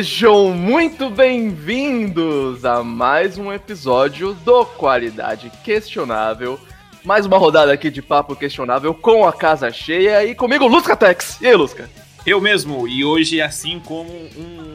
[0.00, 6.58] Sejam muito bem-vindos a mais um episódio do Qualidade Questionável.
[7.04, 11.38] Mais uma rodada aqui de papo questionável com a casa cheia e comigo, Lusca Tex.
[11.42, 11.90] E aí, Lusca?
[12.24, 14.74] Eu mesmo, e hoje, assim como um,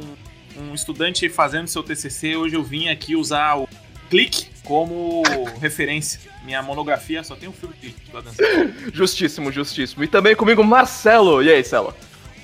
[0.59, 3.67] um estudante fazendo seu TCC, hoje eu vim aqui usar o
[4.11, 5.23] clique como
[5.59, 6.19] referência.
[6.43, 7.99] Minha monografia só tem um filme clique.
[8.93, 10.03] justíssimo, justíssimo.
[10.03, 11.41] E também comigo, Marcelo.
[11.41, 11.95] E aí, Celo?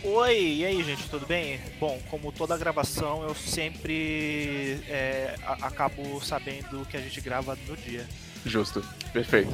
[0.03, 1.59] Oi, e aí, gente, tudo bem?
[1.79, 8.07] Bom, como toda gravação, eu sempre é, acabo sabendo que a gente grava no dia.
[8.43, 8.83] Justo,
[9.13, 9.51] perfeito.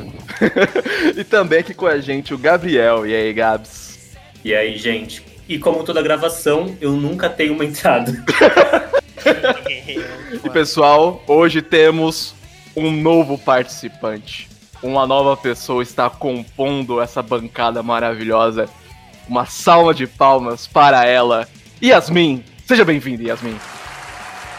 [1.18, 3.06] e também aqui com a gente o Gabriel.
[3.06, 4.16] E aí, Gabs?
[4.42, 5.22] E aí, gente?
[5.50, 8.14] E como toda gravação, eu nunca tenho uma entrada.
[10.46, 12.34] e pessoal, hoje temos
[12.74, 14.48] um novo participante.
[14.82, 18.70] Uma nova pessoa está compondo essa bancada maravilhosa
[19.28, 21.48] uma salva de palmas para ela.
[21.84, 23.58] Yasmin, seja bem-vinda, Yasmin.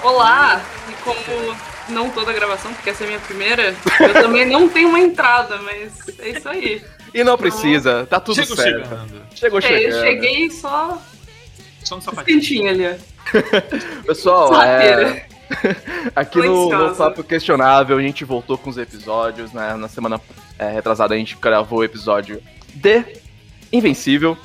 [0.03, 1.57] Olá, e como
[1.89, 5.01] não toda a gravação, porque essa é a minha primeira, eu também não tenho uma
[5.01, 6.83] entrada, mas é isso aí.
[7.13, 8.85] E não precisa, tá tudo Chegou certo.
[8.85, 9.23] Chegando.
[9.35, 9.95] Chegou é, chegando.
[9.95, 11.03] Eu cheguei só.
[11.83, 12.69] Só no sapatinho.
[12.69, 12.97] ali.
[14.07, 15.27] Pessoal, é...
[16.15, 19.75] aqui no, no Papo Questionável a gente voltou com os episódios, né?
[19.75, 20.21] Na semana
[20.59, 22.43] é, retrasada a gente gravou o episódio
[22.75, 23.05] de
[23.73, 24.37] Invencível.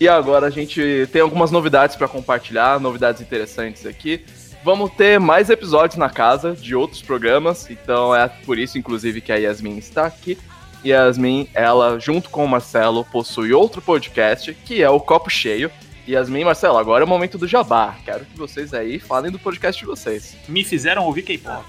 [0.00, 4.24] E agora a gente tem algumas novidades para compartilhar, novidades interessantes aqui.
[4.64, 9.30] Vamos ter mais episódios na casa de outros programas, então é por isso, inclusive, que
[9.30, 10.38] a Yasmin está aqui.
[10.82, 15.70] Yasmin, ela, junto com o Marcelo, possui outro podcast, que é o Copo Cheio.
[16.08, 17.94] Yasmin e Marcelo, agora é o momento do jabá.
[18.02, 20.34] Quero que vocês aí falem do podcast de vocês.
[20.48, 21.62] Me fizeram ouvir K-pop.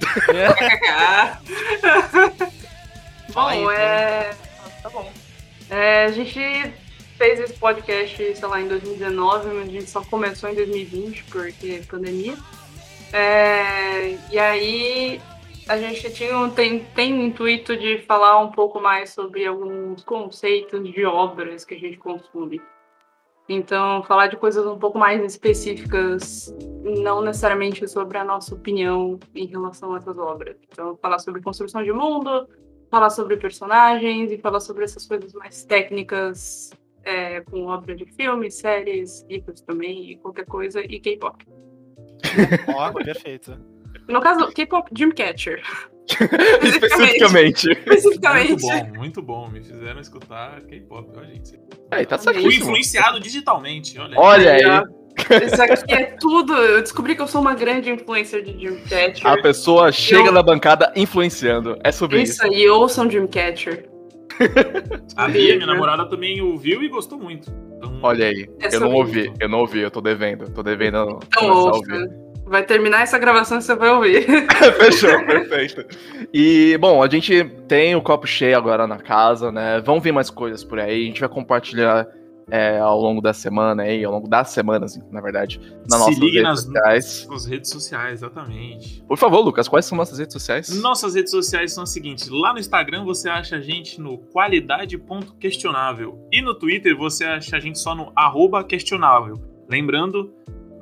[3.32, 4.34] bom, é.
[4.82, 5.10] Tá bom.
[5.70, 6.40] É, a gente
[7.20, 11.82] fez esse podcast, sei lá, em 2019, mas a gente só começou em 2020, porque
[11.86, 12.34] pandemia.
[13.12, 15.20] É, e aí
[15.68, 21.04] a gente tinha, tem, tem intuito de falar um pouco mais sobre alguns conceitos de
[21.04, 22.58] obras que a gente consome.
[23.46, 29.44] Então, falar de coisas um pouco mais específicas, não necessariamente sobre a nossa opinião em
[29.44, 30.56] relação a essas obras.
[30.72, 32.48] Então, falar sobre construção de mundo,
[32.90, 36.70] falar sobre personagens e falar sobre essas coisas mais técnicas
[37.04, 41.44] é, com obra de filmes, séries, livros também, e qualquer coisa, e K-pop.
[42.74, 43.58] Ó, oh, perfeito.
[44.08, 45.62] No caso, K-pop Dreamcatcher.
[46.62, 47.70] Especificamente.
[47.70, 48.50] Especificamente.
[48.50, 49.48] Muito bom, muito bom.
[49.48, 51.58] Me fizeram escutar K-pop, ó, gente.
[51.90, 54.18] É, tá Fui influenciado digitalmente, olha aí.
[54.18, 55.00] Olha aí.
[55.44, 56.54] Isso aqui é tudo.
[56.54, 59.26] Eu descobri que eu sou uma grande influencer de Dreamcatcher.
[59.26, 60.32] A pessoa chega eu...
[60.32, 61.76] na bancada influenciando.
[61.84, 62.32] É sobre isso.
[62.32, 63.89] Isso aí, ouçam Dreamcatcher.
[65.16, 67.50] A Bia, minha namorada, também ouviu e gostou muito.
[67.76, 69.34] Então, Olha aí, eu não ouvi, isso.
[69.40, 72.10] eu não ouvi, eu tô devendo, tô devendo então, ouvir.
[72.46, 74.26] Vai terminar essa gravação e você vai ouvir.
[74.80, 75.84] Fechou, perfeito.
[76.34, 79.80] E, bom, a gente tem o copo cheio agora na casa, né?
[79.80, 82.08] Vão vir mais coisas por aí, a gente vai compartilhar
[82.50, 86.18] é, ao longo da semana aí, ao longo das semanas, na verdade, nas Se nossas
[86.18, 87.26] redes nas sociais.
[87.28, 89.02] Nas redes sociais, exatamente.
[89.02, 90.68] Por favor, Lucas, quais são nossas redes sociais?
[90.80, 96.26] Nossas redes sociais são as seguintes: lá no Instagram você acha a gente no qualidade.questionável
[96.32, 99.34] e no Twitter você acha a gente só no arroba questionável.
[99.68, 100.32] Lembrando,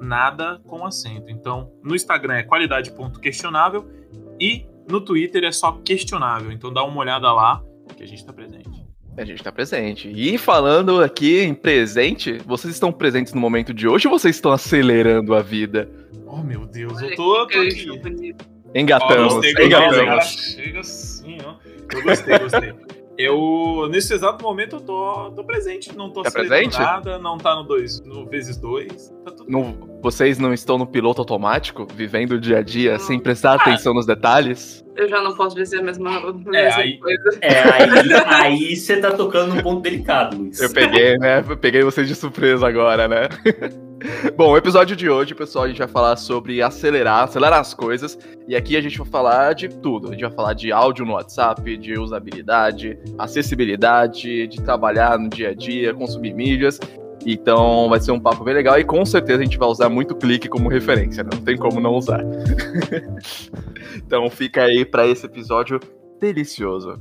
[0.01, 1.31] nada com acento.
[1.31, 3.87] Então, no Instagram é qualidade.questionável
[4.41, 6.51] e no Twitter é só questionável.
[6.51, 7.63] Então dá uma olhada lá
[7.97, 8.78] que a gente está presente.
[9.19, 10.09] A gente tá presente.
[10.15, 14.53] E falando aqui em presente, vocês estão presentes no momento de hoje ou vocês estão
[14.53, 15.91] acelerando a vida?
[16.25, 18.35] Oh, meu Deus, eu tô, tô aqui.
[18.73, 20.25] Engatamos, oh, gostei, engatamos.
[20.55, 21.57] Chega assim, ó.
[21.93, 22.75] Eu gostei, gostei.
[23.19, 25.95] Eu, nesse exato momento, eu tô, tô presente.
[25.97, 26.79] Não tô tá presente?
[26.79, 29.13] nada, não tá no, dois, no vezes dois.
[29.25, 33.01] Tá tudo no, vocês não estão no piloto automático, vivendo o dia a dia, não.
[33.01, 33.55] sem prestar ah.
[33.57, 34.85] atenção nos detalhes?
[34.95, 37.39] Eu já não posso dizer a mesma, a mesma é, aí, coisa.
[37.43, 40.61] É, aí, aí você tá tocando num ponto delicado, Luiz.
[40.61, 41.45] Eu peguei, né?
[41.49, 43.29] Eu peguei vocês de surpresa agora, né?
[44.37, 48.19] Bom, o episódio de hoje, pessoal, a gente vai falar sobre acelerar, acelerar as coisas.
[48.47, 50.09] E aqui a gente vai falar de tudo.
[50.09, 55.51] A gente vai falar de áudio no WhatsApp, de usabilidade, acessibilidade, de trabalhar no dia
[55.51, 56.79] a dia, consumir mídias.
[57.27, 60.15] Então vai ser um papo bem legal e com certeza a gente vai usar muito
[60.15, 61.31] clique como referência, né?
[61.35, 62.23] não tem como não usar.
[63.97, 65.81] então fica aí para esse episódio
[66.21, 66.99] delicioso.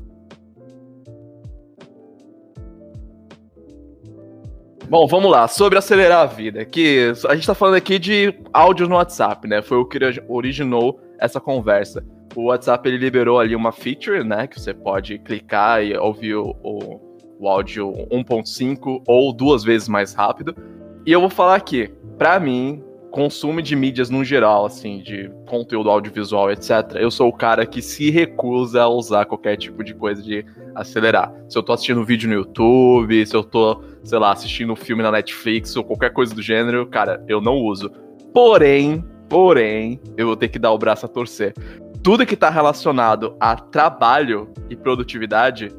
[4.90, 5.50] Bom, vamos lá.
[5.50, 6.64] Sobre acelerar a vida.
[6.64, 9.62] Que a gente tá falando aqui de áudio no WhatsApp, né?
[9.62, 10.00] Foi o que
[10.30, 12.06] originou essa conversa.
[12.34, 14.48] O WhatsApp ele liberou ali uma feature, né?
[14.48, 17.02] Que você pode clicar e ouvir o, o,
[17.38, 20.56] o áudio 1.5 ou duas vezes mais rápido.
[21.06, 22.82] E eu vou falar aqui, para mim,
[23.18, 27.82] consumo de mídias no geral, assim, de conteúdo audiovisual, etc., eu sou o cara que
[27.82, 31.34] se recusa a usar qualquer tipo de coisa de acelerar.
[31.50, 34.76] Se eu tô assistindo um vídeo no YouTube, se eu tô, sei lá, assistindo um
[34.76, 37.90] filme na Netflix ou qualquer coisa do gênero, cara, eu não uso.
[38.32, 41.56] Porém, porém, eu vou ter que dar o braço a torcer.
[42.04, 45.72] Tudo que tá relacionado a trabalho e produtividade,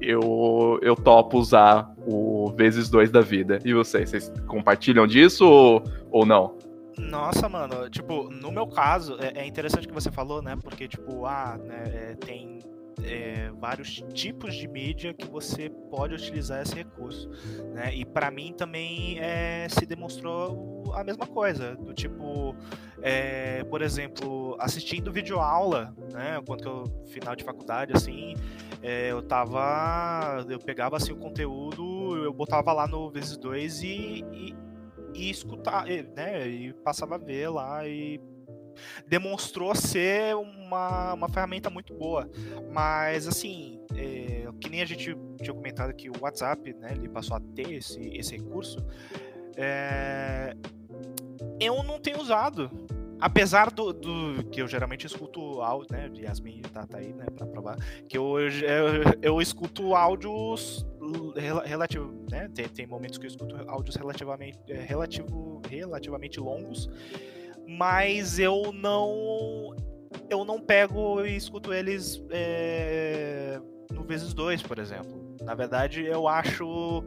[0.00, 3.58] eu, eu topo usar o vezes dois da vida.
[3.64, 6.56] E vocês, vocês compartilham disso ou, ou não?
[6.98, 10.56] Nossa, mano, tipo, no meu caso, é, é interessante que você falou, né?
[10.60, 12.58] Porque, tipo, ah, né, é, tem
[13.04, 17.28] é, vários tipos de mídia que você pode utilizar esse recurso,
[17.74, 17.94] né?
[17.94, 22.54] E para mim também é, se demonstrou a mesma coisa, do tipo,
[23.02, 26.40] é, por exemplo, assistindo videoaula, né?
[26.46, 28.34] Quando eu final de faculdade, assim,
[28.82, 34.24] é, eu tava, eu pegava assim o conteúdo, eu botava lá no vezes dois e,
[34.32, 34.56] e,
[35.14, 36.48] e escutar, né?
[36.48, 38.20] E passava a ver lá e
[39.06, 42.28] demonstrou ser uma, uma ferramenta muito boa.
[42.70, 47.36] Mas, assim, é, que nem a gente tinha comentado que o WhatsApp, né, ele passou
[47.36, 48.84] a ter esse, esse recurso,
[49.56, 50.54] é,
[51.60, 52.70] eu não tenho usado.
[53.20, 56.08] Apesar do, do, que eu geralmente escuto áudio, né?
[56.16, 57.76] Yasmin tá, tá aí, né, pra provar.
[58.08, 58.48] Que eu, eu,
[59.20, 60.86] eu escuto áudios
[61.64, 62.48] relativo, né?
[62.54, 66.88] Tem, tem momentos que eu escuto áudios relativamente, é, relativo, relativamente longos
[67.68, 69.76] mas eu não
[70.30, 73.60] eu não pego e escuto eles é,
[73.92, 75.36] no vezes dois, por exemplo.
[75.42, 77.04] Na verdade, eu acho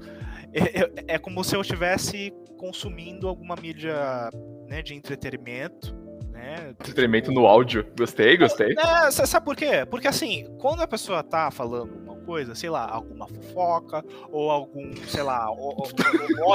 [0.54, 4.30] é, é, é como se eu estivesse consumindo alguma mídia
[4.68, 6.00] né, de entretenimento
[6.42, 6.70] né?
[6.72, 7.86] Entretenimento no áudio.
[7.98, 8.74] Gostei, gostei.
[8.78, 9.86] É, sabe por quê?
[9.90, 15.24] Porque assim, quando a pessoa tá falando coisa, sei lá, alguma fofoca, ou algum, sei
[15.24, 15.46] lá,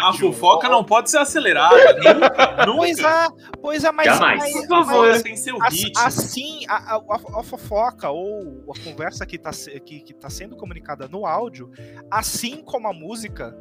[0.02, 2.76] a fofoca ou, não pode ser acelerada, nunca, nunca.
[2.76, 3.28] Pois é,
[3.60, 6.04] pois é, mas, mas por favor, tem seu ritmo.
[6.04, 9.50] Assim, a, a, a, fofoca ou a conversa que tá,
[9.84, 11.70] que, que tá sendo comunicada no áudio,
[12.10, 13.56] assim como a música,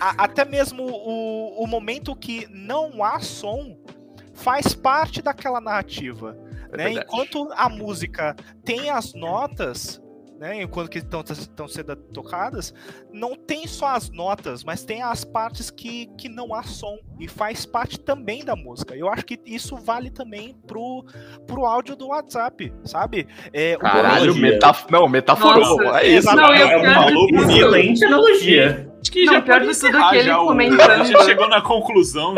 [0.00, 3.76] a, até mesmo o, o momento que não há som,
[4.34, 6.36] faz parte daquela narrativa.
[6.72, 6.92] É né?
[6.92, 8.34] Enquanto a música
[8.64, 10.00] tem as notas,
[10.42, 12.74] né, enquanto que estão sendo tocadas,
[13.12, 17.28] não tem só as notas, mas tem as partes que, que não há som e
[17.28, 18.96] faz parte também da música.
[18.96, 21.04] Eu acho que isso vale também pro,
[21.46, 23.28] pro áudio do WhatsApp, sabe?
[23.52, 25.80] É, Caralho, metaf não, metaforou.
[25.94, 26.34] é isso.
[26.34, 28.91] Não, eu, é uma excelente analogia.
[29.02, 31.04] Acho que não, já pode tudo que ele já, comentando.
[31.10, 32.34] Já chegou na conclusão.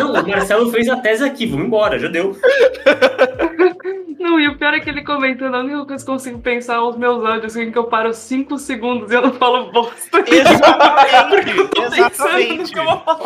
[0.00, 2.34] Não, o Marcelo fez a tese aqui, vamos embora, já deu.
[4.18, 6.82] Não, e o pior é que ele comentando, a única coisa que eu consigo pensar
[6.82, 10.24] os meus áudios em que eu paro 5 segundos e eu não falo bosta.
[10.26, 12.72] Exatamente, exatamente.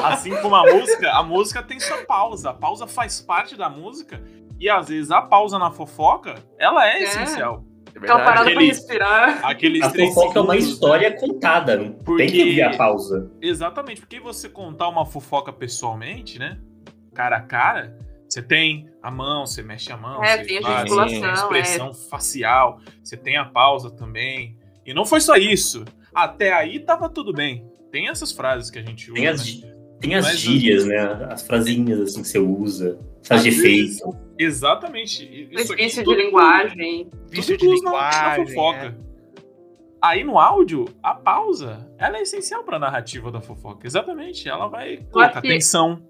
[0.02, 2.50] Assim como a música, a música tem sua pausa.
[2.50, 4.20] A pausa faz parte da música
[4.58, 7.02] e às vezes a pausa na fofoca, ela é, é.
[7.04, 7.62] essencial.
[8.02, 9.44] É Aquela parada pra respirar.
[9.44, 12.24] Aqueles a três fofoca é uma história contada, porque...
[12.24, 13.30] tem que ver a pausa.
[13.40, 16.58] Exatamente, porque você contar uma fofoca pessoalmente, né?
[17.14, 17.98] Cara a cara,
[18.28, 21.88] você tem a mão, você mexe a mão, é, você tem a, tem a expressão
[21.88, 21.94] é.
[21.94, 24.56] facial, você tem a pausa também.
[24.84, 25.84] E não foi só isso.
[26.14, 27.66] Até aí tava tudo bem.
[27.90, 29.20] Tem essas frases que a gente usa.
[29.20, 29.67] Tem as, né?
[30.00, 31.26] Tem as Mas, gírias, né?
[31.30, 32.98] As frasinhas assim que você usa.
[33.22, 34.16] Faz de efeito.
[34.38, 35.48] Exatamente.
[35.50, 37.10] Isso de linguagem.
[37.30, 38.46] Vício de linguagem.
[38.46, 38.96] fofoca.
[39.04, 39.08] É.
[40.00, 43.86] Aí no áudio, a pausa, ela é essencial para a narrativa da fofoca.
[43.86, 44.48] Exatamente.
[44.48, 46.00] Ela vai colocar tensão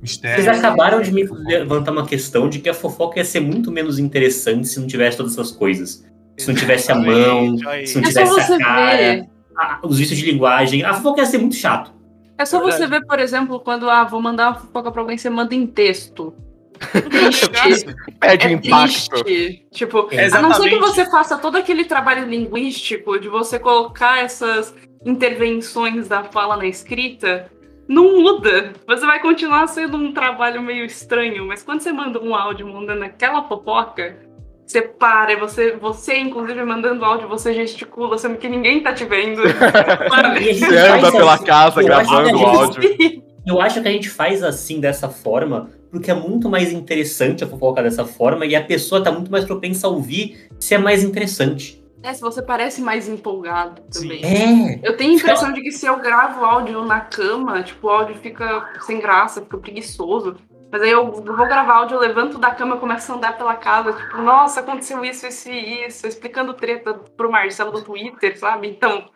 [0.00, 0.42] mistério.
[0.42, 3.98] Vocês acabaram de me levantar uma questão de que a fofoca ia ser muito menos
[3.98, 6.06] interessante se não tivesse todas essas coisas.
[6.38, 9.26] Se não tivesse a mão, se não é tivesse a cara,
[9.56, 10.82] a, os vícios de linguagem.
[10.82, 11.95] A fofoca ia ser muito chato.
[12.38, 12.82] É só Verdade.
[12.82, 15.66] você ver, por exemplo, quando ah, vou mandar uma fofoca pra alguém, você manda em
[15.66, 16.34] texto.
[17.10, 17.94] Triste.
[18.20, 19.24] Perde é impacto.
[19.24, 19.66] Triste.
[19.72, 24.18] Tipo, é a não ser que você faça todo aquele trabalho linguístico de você colocar
[24.18, 24.74] essas
[25.04, 27.50] intervenções da fala na escrita,
[27.88, 28.72] não muda.
[28.86, 33.04] Você vai continuar sendo um trabalho meio estranho, mas quando você manda um áudio mandando
[33.04, 34.25] aquela fofoca,
[34.66, 39.40] você para, você, você inclusive mandando áudio, você gesticula, sendo que ninguém tá te vendo.
[39.46, 42.82] você anda pela casa gravando o áudio.
[43.46, 47.46] Eu acho que a gente faz assim, dessa forma, porque é muito mais interessante a
[47.46, 51.04] fofoca dessa forma e a pessoa tá muito mais propensa a ouvir se é mais
[51.04, 51.80] interessante.
[52.02, 54.20] É, se você parece mais empolgado também.
[54.24, 54.80] É.
[54.82, 58.16] Eu tenho a impressão de que se eu gravo áudio na cama, tipo, o áudio
[58.16, 60.36] fica sem graça, fica preguiçoso.
[60.70, 63.92] Mas aí eu vou gravar áudio, eu levanto da cama começo a andar pela casa,
[63.92, 68.68] tipo, nossa, aconteceu isso, isso e isso, explicando treta pro Marcelo do Twitter, sabe?
[68.68, 69.08] Então,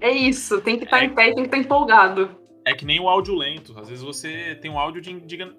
[0.00, 1.06] é isso, tem que estar tá é.
[1.06, 2.30] em pé e tem que estar tá empolgado.
[2.66, 3.78] É que nem o áudio lento.
[3.78, 5.12] Às vezes você tem um áudio de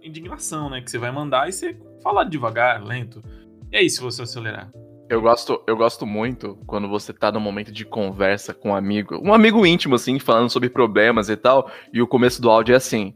[0.03, 0.81] indignação, né?
[0.81, 3.23] Que você vai mandar e você fala devagar, lento.
[3.71, 4.69] E aí se você acelerar?
[5.09, 9.17] Eu gosto, eu gosto muito quando você tá num momento de conversa com um amigo,
[9.23, 12.75] um amigo íntimo, assim, falando sobre problemas e tal, e o começo do áudio é
[12.75, 13.15] assim.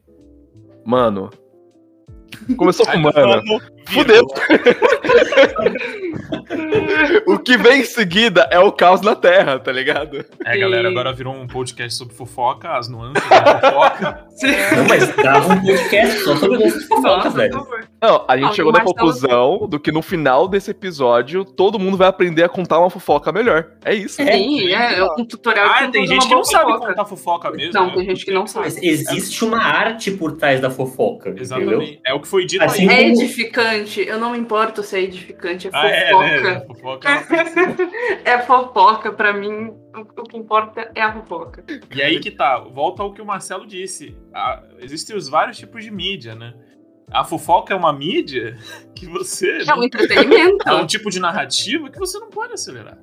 [0.86, 1.30] Mano.
[2.56, 3.62] Começou com mano.
[3.88, 4.26] Fudeu.
[7.28, 10.26] o que vem em seguida é o caos na Terra, tá ligado?
[10.46, 14.26] É, galera, agora virou um podcast sobre fofoca, as nuances da fofoca.
[14.76, 17.68] Não, mas dava um podcast só sobre nuances de fofoca, velho.
[18.02, 22.08] Não, a gente chegou na conclusão do que no final desse episódio todo mundo vai
[22.08, 23.68] aprender a contar uma fofoca melhor.
[23.86, 24.16] É isso.
[24.16, 25.68] Sim, é, é um tutorial.
[25.70, 27.74] Ah, tem gente que não sabe contar fofoca mesmo.
[27.74, 27.96] Não, né?
[27.96, 28.66] tem gente que não sabe.
[28.66, 31.34] Mas existe uma arte por trás da fofoca.
[31.38, 31.76] Exatamente.
[31.76, 32.02] Entendeu?
[32.06, 33.04] É o que foi dito assim aí.
[33.04, 33.71] É edificante.
[33.78, 35.88] Eu não me importo se é edificante, é fofoca.
[36.20, 36.66] Ah, é, né?
[36.66, 39.74] fofoca é, é fofoca, pra mim.
[39.96, 41.63] O que importa é a fofoca.
[41.94, 44.18] E aí que tá, volta ao que o Marcelo disse.
[44.34, 46.54] Ah, existem os vários tipos de mídia, né?
[47.12, 48.58] A fofoca é uma mídia
[48.96, 49.63] que você.
[49.68, 50.63] É um entretenimento.
[50.68, 52.98] É um tipo de narrativa que você não pode acelerar.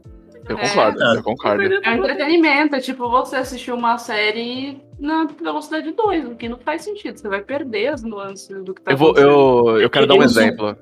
[0.48, 1.62] Eu concordo, é, eu concordo.
[1.62, 6.58] É um entretenimento, é tipo você assistir uma série na velocidade 2, o que não
[6.58, 7.18] faz sentido.
[7.18, 10.22] Você vai perder as nuances do que tá eu vou, eu, eu quero dar um
[10.22, 10.76] exemplo.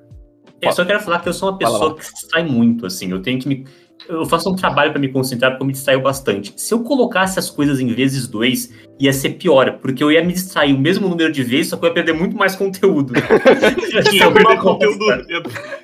[0.61, 3.11] Eu só quero falar que eu sou uma pessoa que se distrai muito, assim.
[3.11, 3.67] Eu tenho que me.
[4.09, 6.53] Eu faço um trabalho para me concentrar porque eu me distraio bastante.
[6.57, 10.33] Se eu colocasse as coisas em vezes dois, ia ser pior, porque eu ia me
[10.33, 13.13] distrair o mesmo número de vezes, só que eu ia perder muito mais conteúdo.
[14.13, 15.43] ia, perder conteúdo ia,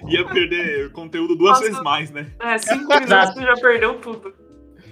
[0.08, 2.26] ia, perder conteúdo duas Nossa, vezes mais, né?
[2.40, 4.32] É, cinco minutos você já perdeu tudo.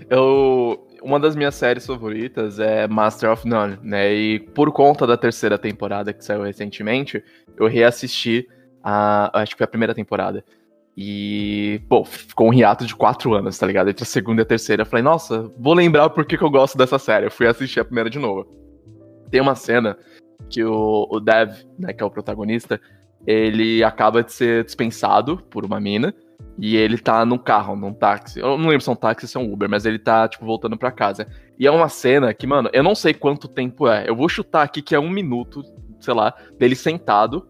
[0.08, 4.12] Eu, uma das minhas séries favoritas é Master of None, né?
[4.12, 7.22] E por conta da terceira temporada que saiu recentemente,
[7.56, 8.46] eu reassisti
[8.82, 9.40] a.
[9.40, 10.44] Acho que foi a primeira temporada.
[10.96, 13.90] E, pô, ficou um hiato de quatro anos, tá ligado?
[13.90, 14.82] Entre a segunda e a terceira.
[14.82, 17.26] Eu falei, nossa, vou lembrar por que, eu gosto dessa série.
[17.26, 18.46] Eu fui assistir a primeira de novo.
[19.30, 19.96] Tem uma cena
[20.48, 22.80] que o, o Dev, né, que é o protagonista,
[23.26, 26.14] ele acaba de ser dispensado por uma mina.
[26.58, 28.40] E ele tá num carro, num táxi.
[28.40, 30.28] Eu não lembro se é um táxi ou se é um Uber, mas ele tá,
[30.28, 31.26] tipo, voltando pra casa.
[31.58, 34.08] E é uma cena que, mano, eu não sei quanto tempo é.
[34.08, 35.62] Eu vou chutar aqui que é um minuto,
[35.98, 37.46] sei lá, dele sentado,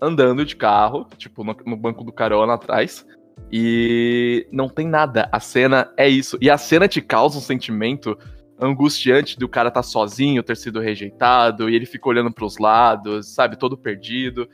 [0.00, 3.06] andando de carro, tipo, no, no banco do carona atrás.
[3.50, 5.28] E não tem nada.
[5.32, 6.36] A cena é isso.
[6.40, 8.18] E a cena te causa um sentimento
[8.60, 13.56] angustiante do cara tá sozinho, ter sido rejeitado, e ele fica olhando pros lados, sabe,
[13.56, 14.48] todo perdido.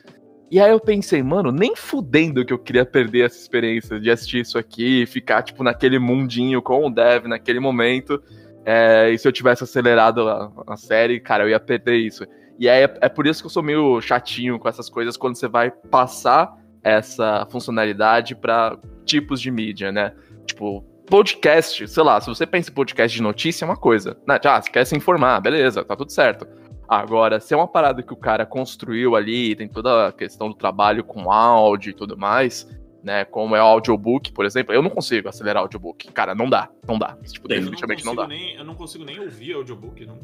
[0.51, 4.41] E aí eu pensei, mano, nem fudendo que eu queria perder essa experiência de assistir
[4.41, 8.23] isso aqui, ficar, tipo, naquele mundinho com o Dev naquele momento.
[8.65, 12.25] É, e se eu tivesse acelerado a, a série, cara, eu ia perder isso.
[12.59, 15.49] E é, é por isso que eu sou meio chatinho com essas coisas quando você
[15.49, 20.13] vai passar essa funcionalidade para tipos de mídia, né?
[20.47, 24.17] Tipo, podcast, sei lá, se você pensa em podcast de notícia é uma coisa.
[24.27, 24.39] Né?
[24.45, 26.47] Ah, você quer se informar, beleza, tá tudo certo.
[26.89, 30.55] Agora, se é uma parada que o cara construiu ali, tem toda a questão do
[30.55, 32.69] trabalho com áudio e tudo mais,
[33.05, 33.25] né?
[33.27, 36.11] Como é o audiobook, por exemplo, eu não consigo acelerar o audiobook.
[36.13, 37.17] Cara, não dá, não dá.
[37.31, 38.29] Tipo, definitivamente não, não, dá.
[38.29, 40.07] Nem, eu não consigo nem ouvir audiobook.
[40.07, 40.19] Não...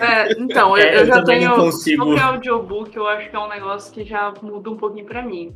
[0.00, 1.54] É, então, eu, é, eu já tenho.
[1.54, 2.06] Consigo.
[2.06, 5.54] Qualquer audiobook, eu acho que é um negócio que já muda um pouquinho pra mim.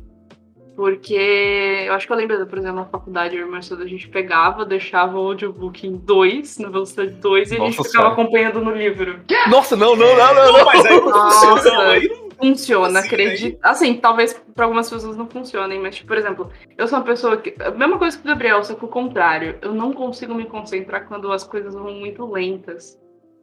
[0.75, 3.87] Porque eu acho que eu lembro, por exemplo, na faculdade, eu e o Marcelo, a
[3.87, 8.61] gente pegava, deixava o audiobook em dois, na velocidade 2, e a gente ficava acompanhando
[8.61, 9.21] no livro.
[9.49, 10.65] Nossa, não, não, não, não, não.
[10.65, 11.89] Mas aí não funciona.
[11.89, 13.59] Aí funciona, acredito.
[13.61, 17.37] Assim, talvez para algumas pessoas não funcionem, mas, tipo, por exemplo, eu sou uma pessoa
[17.37, 17.55] que.
[17.61, 19.57] A mesma coisa que o Gabriel, só que o contrário.
[19.61, 22.99] Eu não consigo me concentrar quando as coisas vão muito lentas.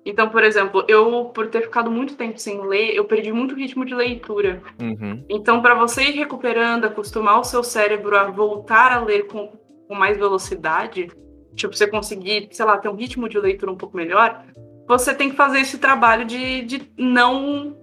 [0.07, 3.87] Então, por exemplo, eu, por ter ficado muito tempo sem ler, eu perdi muito ritmo
[3.87, 4.63] de leitura.
[4.81, 5.25] Uhum.
[5.31, 9.51] Então, para você ir recuperando, acostumar o seu cérebro a voltar a ler com,
[9.89, 11.09] com mais velocidade,
[11.57, 14.45] tipo, você conseguir, sei lá, ter um ritmo de leitura um pouco melhor,
[14.87, 17.75] você tem que fazer esse trabalho de, de não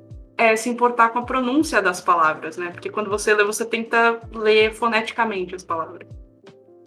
[0.42, 2.72] é, se importar com a pronúncia das palavras, né?
[2.72, 6.08] Porque quando você lê, você tenta ler foneticamente as palavras.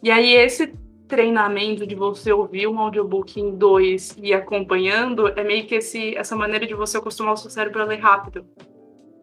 [0.02, 0.74] E aí, esse
[1.06, 6.34] treinamento de você ouvir um audiobook em dois e acompanhando é meio que esse, essa
[6.34, 8.44] maneira de você acostumar o seu cérebro a ler rápido.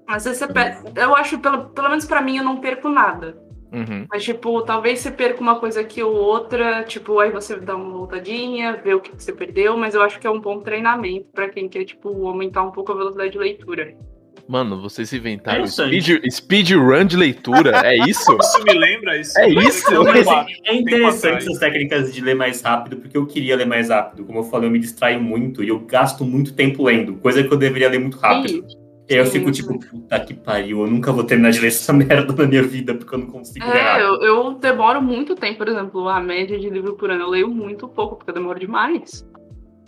[0.08, 0.82] Às vezes você per...
[0.96, 3.38] Eu acho, pelo, pelo menos para mim, eu não perco nada.
[3.74, 4.06] Uhum.
[4.10, 7.98] Mas, tipo, talvez você perca uma coisa aqui ou outra, tipo, aí você dá uma
[7.98, 11.50] voltadinha, vê o que você perdeu, mas eu acho que é um bom treinamento para
[11.50, 13.94] quem quer, tipo, aumentar um pouco a velocidade de leitura.
[14.48, 18.36] Mano, vocês inventaram speed, speed run de leitura, é isso?
[18.42, 19.40] Isso me lembra isso.
[19.40, 19.88] É isso.
[20.66, 24.26] é interessante essas técnicas de ler mais rápido, porque eu queria ler mais rápido.
[24.26, 27.54] Como eu falei, eu me distraio muito e eu gasto muito tempo lendo, coisa que
[27.54, 28.70] eu deveria ler muito rápido.
[28.70, 28.82] Sim.
[29.10, 31.92] E aí eu fico tipo, puta que pariu, eu nunca vou terminar de ler essa
[31.94, 34.02] merda na minha vida, porque eu não consigo é.
[34.02, 37.50] Eu, eu demoro muito tempo, por exemplo, a média de livro por ano eu leio
[37.50, 39.28] muito pouco, porque eu demoro demais.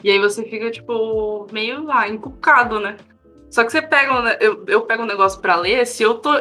[0.04, 2.98] E aí você fica, tipo, meio lá, encucado, né?
[3.54, 6.32] Só que você pega, um, eu, eu pego um negócio para ler, se eu tô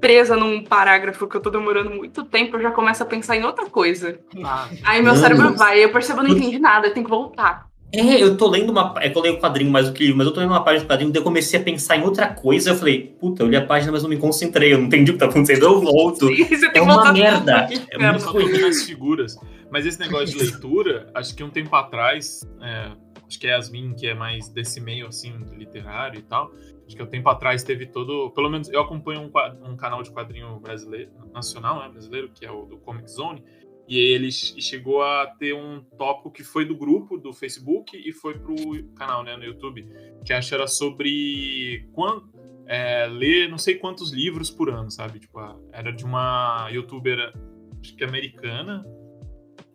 [0.00, 3.44] presa num parágrafo que eu tô demorando muito tempo, eu já começo a pensar em
[3.44, 4.20] outra coisa.
[4.44, 7.66] Ah, Aí meu cérebro vai, eu percebo, não entendi nada, eu tenho que voltar.
[7.92, 8.94] É, eu tô lendo uma.
[9.00, 10.62] É que eu leio o quadrinho mais do que livro, mas eu tô lendo uma
[10.62, 12.70] página do quadrinho, daí eu comecei a pensar em outra coisa.
[12.70, 15.14] Eu falei, puta, eu li a página, mas não me concentrei, eu não entendi o
[15.14, 16.28] que tá acontecendo, eu volto.
[16.32, 17.68] Sim, é uma merda.
[17.90, 19.36] É muito ruim nas figuras.
[19.72, 22.90] Mas esse negócio de leitura, acho que um tempo atrás, é,
[23.30, 26.52] acho que é Yasmin, que é mais desse meio assim, literário e tal.
[26.84, 28.32] Acho que um tempo atrás teve todo.
[28.32, 32.50] Pelo menos eu acompanho um, um canal de quadrinho brasileiro, nacional, né, brasileiro, que é
[32.50, 33.44] o do Comic Zone.
[33.86, 38.38] E ele chegou a ter um tópico que foi do grupo do Facebook e foi
[38.38, 38.54] pro
[38.94, 39.86] canal, né, no YouTube,
[40.24, 42.28] que acho era sobre quando,
[42.66, 45.20] é, ler não sei quantos livros por ano, sabe?
[45.20, 45.40] Tipo,
[45.72, 47.32] era de uma youtuber,
[47.80, 48.84] acho que americana,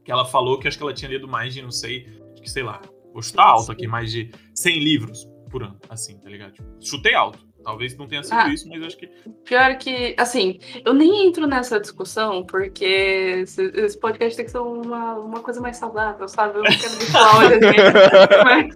[0.04, 2.04] que ela falou que acho que ela tinha lido mais de, não sei,
[2.42, 2.82] que sei lá,
[3.16, 6.52] vou chutar alto aqui, mais de 100 livros por ano, assim, tá ligado?
[6.52, 7.40] Tipo, chutei alto.
[7.64, 9.08] Talvez não tenha sido ah, isso, mas acho que.
[9.44, 15.16] Pior que, assim, eu nem entro nessa discussão, porque esse podcast tem que ser uma,
[15.16, 16.60] uma coisa mais saudável, sabe?
[16.60, 17.60] Eu não quero deixar olha,
[18.46, 18.76] mas,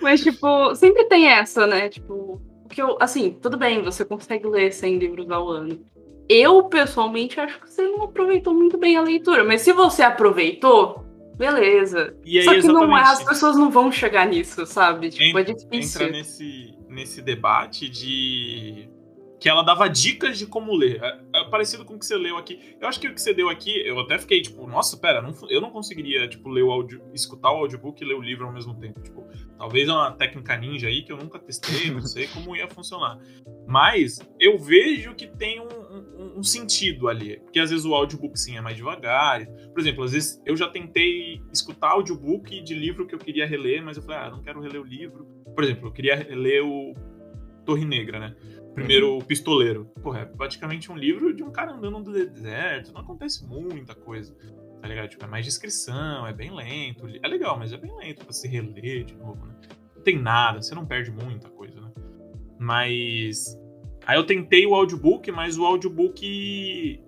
[0.00, 1.88] mas, tipo, sempre tem essa, né?
[1.90, 5.78] Tipo, que eu, assim, tudo bem, você consegue ler 100 livros ao ano.
[6.28, 11.04] Eu, pessoalmente, acho que você não aproveitou muito bem a leitura, mas se você aproveitou,
[11.36, 12.14] beleza.
[12.24, 15.10] Aí, Só que não é, as pessoas não vão chegar nisso, sabe?
[15.10, 16.02] Tipo, é difícil.
[16.02, 18.88] Entra nesse nesse debate de
[19.42, 21.02] que ela dava dicas de como ler.
[21.02, 22.76] É, é, parecido com o que você leu aqui.
[22.80, 25.34] Eu acho que o que você deu aqui, eu até fiquei tipo, nossa, pera, não,
[25.50, 28.52] eu não conseguiria, tipo, ler o áudio, escutar o audiobook e ler o livro ao
[28.52, 29.00] mesmo tempo.
[29.00, 29.26] Tipo,
[29.58, 33.18] talvez é uma técnica ninja aí que eu nunca testei, não sei como ia funcionar.
[33.66, 35.81] Mas eu vejo que tem um,
[36.22, 37.38] um, um sentido ali.
[37.40, 39.46] Porque às vezes o audiobook sim é mais devagar.
[39.46, 43.82] Por exemplo, às vezes eu já tentei escutar audiobook de livro que eu queria reler,
[43.82, 45.24] mas eu falei, ah, não quero reler o livro.
[45.54, 46.94] Por exemplo, eu queria ler o
[47.64, 48.36] Torre Negra, né?
[48.74, 49.84] Primeiro, o Pistoleiro.
[50.02, 52.92] Porra, é praticamente um livro de um cara andando no deserto.
[52.92, 54.34] Não acontece muita coisa.
[54.80, 55.10] Tá ligado?
[55.10, 57.06] Tipo, é mais descrição, é bem lento.
[57.22, 59.54] É legal, mas é bem lento pra se reler de novo, né?
[59.94, 61.92] Não tem nada, você não perde muita coisa, né?
[62.58, 63.56] Mas.
[64.06, 67.00] Aí eu tentei o audiobook, mas o audiobook.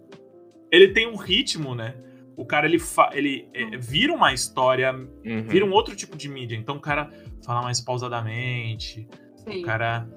[0.70, 1.94] Ele tem um ritmo, né?
[2.37, 3.11] O cara ele, fa...
[3.12, 5.42] ele é, vira uma história, uhum.
[5.44, 6.57] vira um outro tipo de mídia.
[6.57, 7.11] Então o cara
[7.44, 9.07] fala mais pausadamente.
[9.37, 9.61] Sim.
[9.61, 10.09] O cara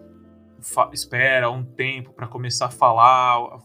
[0.91, 3.59] espera um tempo para começar a falar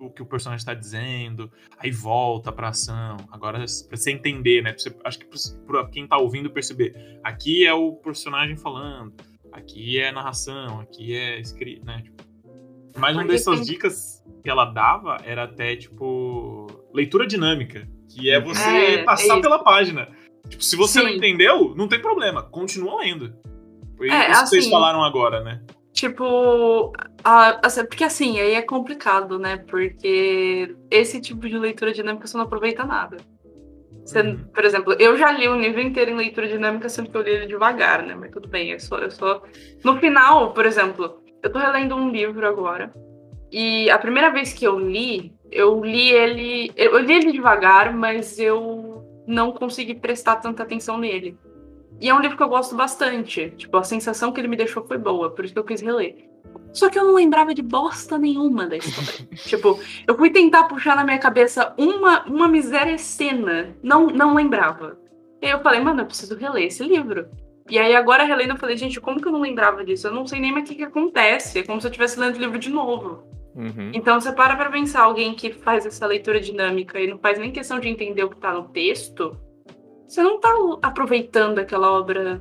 [0.00, 3.16] o que o personagem está dizendo, aí volta para ação.
[3.30, 4.72] Agora, para você entender, né?
[4.76, 5.26] Você, acho que
[5.66, 9.12] para quem está ouvindo perceber, aqui é o personagem falando,
[9.52, 12.02] aqui é narração, aqui é escrito, né?
[12.02, 12.22] Tipo,
[12.98, 18.68] mais uma dessas dicas que ela dava era até, tipo, leitura dinâmica, que é você
[18.68, 20.08] é, passar é pela página.
[20.48, 21.06] Tipo, se você Sim.
[21.06, 23.34] não entendeu, não tem problema, continua lendo.
[23.96, 25.60] Foi é, isso que vocês assim, falaram agora, né?
[25.92, 26.92] Tipo,
[27.24, 29.56] a, a, porque assim, aí é complicado, né?
[29.56, 33.16] Porque esse tipo de leitura dinâmica você não aproveita nada.
[34.04, 34.38] Você, uhum.
[34.54, 37.30] Por exemplo, eu já li o livro inteiro em leitura dinâmica, sendo que eu li
[37.30, 38.14] ele devagar, né?
[38.14, 39.42] Mas tudo bem, eu sou, eu sou.
[39.84, 42.92] No final, por exemplo, eu tô relendo um livro agora.
[43.50, 46.72] E a primeira vez que eu li, eu li ele.
[46.76, 51.38] Eu li ele devagar, mas eu não consegui prestar tanta atenção nele.
[52.00, 53.50] E é um livro que eu gosto bastante.
[53.56, 56.28] Tipo, a sensação que ele me deixou foi boa, por isso que eu quis reler.
[56.72, 59.28] Só que eu não lembrava de bosta nenhuma da história.
[59.36, 63.74] tipo, eu fui tentar puxar na minha cabeça uma, uma miséria cena.
[63.82, 64.98] Não, não lembrava.
[65.42, 67.28] E aí eu falei, mano, eu preciso reler esse livro.
[67.68, 70.06] E aí agora relendo, eu falei, gente, como que eu não lembrava disso?
[70.06, 71.58] Eu não sei nem mais o que, que acontece.
[71.58, 73.22] É como se eu estivesse lendo o livro de novo.
[73.54, 73.90] Uhum.
[73.92, 77.50] Então você para pra pensar, alguém que faz essa leitura dinâmica e não faz nem
[77.50, 79.36] questão de entender o que tá no texto,
[80.06, 80.50] você não tá
[80.80, 82.40] aproveitando aquela obra,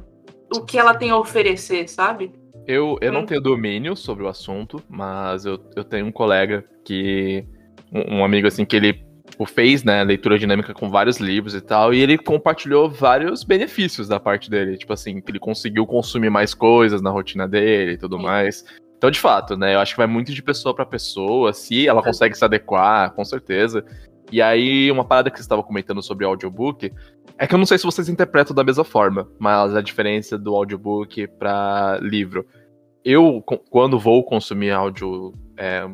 [0.56, 2.32] o que ela tem a oferecer, sabe?
[2.68, 3.26] Eu, eu não hum.
[3.26, 7.46] tenho domínio sobre o assunto, mas eu, eu tenho um colega que.
[7.92, 9.07] Um, um amigo assim que ele
[9.38, 14.08] tipo, fez, né, leitura dinâmica com vários livros e tal, e ele compartilhou vários benefícios
[14.08, 14.78] da parte dele.
[14.78, 18.23] Tipo assim, que ele conseguiu consumir mais coisas na rotina dele e tudo Sim.
[18.23, 18.65] mais.
[18.97, 22.02] Então, de fato, né, eu acho que vai muito de pessoa para pessoa, se ela
[22.02, 23.86] consegue se adequar, com certeza.
[24.32, 26.91] E aí, uma parada que você estava comentando sobre o audiobook,
[27.38, 30.56] é que eu não sei se vocês interpretam da mesma forma, mas a diferença do
[30.56, 32.45] audiobook para livro.
[33.06, 35.88] Eu, quando vou consumir áudio, é,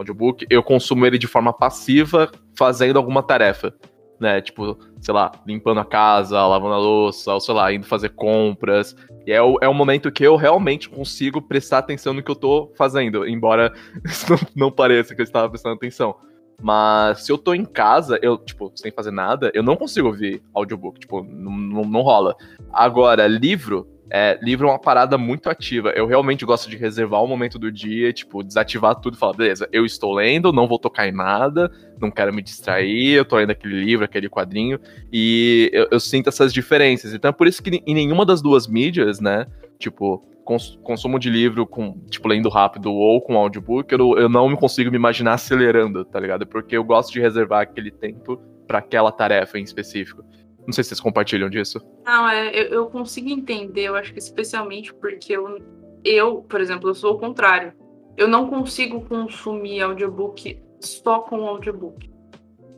[0.00, 3.74] audiobook, eu consumo ele de forma passiva, fazendo alguma tarefa.
[4.18, 8.10] Né, tipo, sei lá, limpando a casa, lavando a louça, ou sei lá, indo fazer
[8.10, 8.94] compras.
[9.26, 12.36] E é o, é o momento que eu realmente consigo prestar atenção no que eu
[12.36, 13.72] tô fazendo, embora
[14.04, 16.14] isso não, não pareça que eu estava prestando atenção.
[16.62, 20.42] Mas se eu tô em casa, eu, tipo, sem fazer nada, eu não consigo ouvir
[20.52, 21.00] audiobook.
[21.00, 22.36] Tipo, não, não, não rola.
[22.72, 25.90] Agora, livro, é, livro é uma parada muito ativa.
[25.90, 29.68] Eu realmente gosto de reservar o momento do dia, tipo, desativar tudo e falar, beleza,
[29.72, 31.70] eu estou lendo, não vou tocar em nada,
[32.00, 34.80] não quero me distrair, eu tô lendo aquele livro, aquele quadrinho,
[35.12, 37.14] e eu, eu sinto essas diferenças.
[37.14, 39.46] Então é por isso que em nenhuma das duas mídias, né,
[39.78, 44.48] tipo, cons consumo de livro com, tipo, lendo rápido ou com audiobook, eu, eu não
[44.48, 46.46] me consigo me imaginar acelerando, tá ligado?
[46.46, 50.24] Porque eu gosto de reservar aquele tempo para aquela tarefa em específico.
[50.70, 51.80] Não sei se vocês compartilham disso.
[52.06, 55.58] Não, é, eu, eu consigo entender, eu acho que especialmente porque eu,
[56.04, 57.72] eu, por exemplo, eu sou o contrário.
[58.16, 62.08] Eu não consigo consumir audiobook só com audiobook.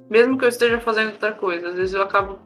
[0.09, 2.38] Mesmo que eu esteja fazendo outra coisa, às vezes eu acabo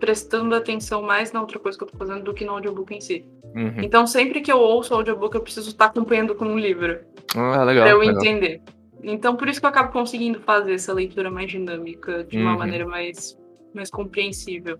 [0.00, 3.00] prestando atenção mais na outra coisa que eu tô fazendo do que no audiobook em
[3.02, 3.26] si.
[3.54, 3.82] Uhum.
[3.82, 7.00] Então, sempre que eu ouço audiobook, eu preciso estar acompanhando com um livro.
[7.36, 7.84] Ah, legal.
[7.84, 8.16] Pra eu legal.
[8.16, 8.62] entender.
[9.02, 12.58] Então, por isso que eu acabo conseguindo fazer essa leitura mais dinâmica, de uma uhum.
[12.58, 13.36] maneira mais
[13.74, 14.78] mais compreensível.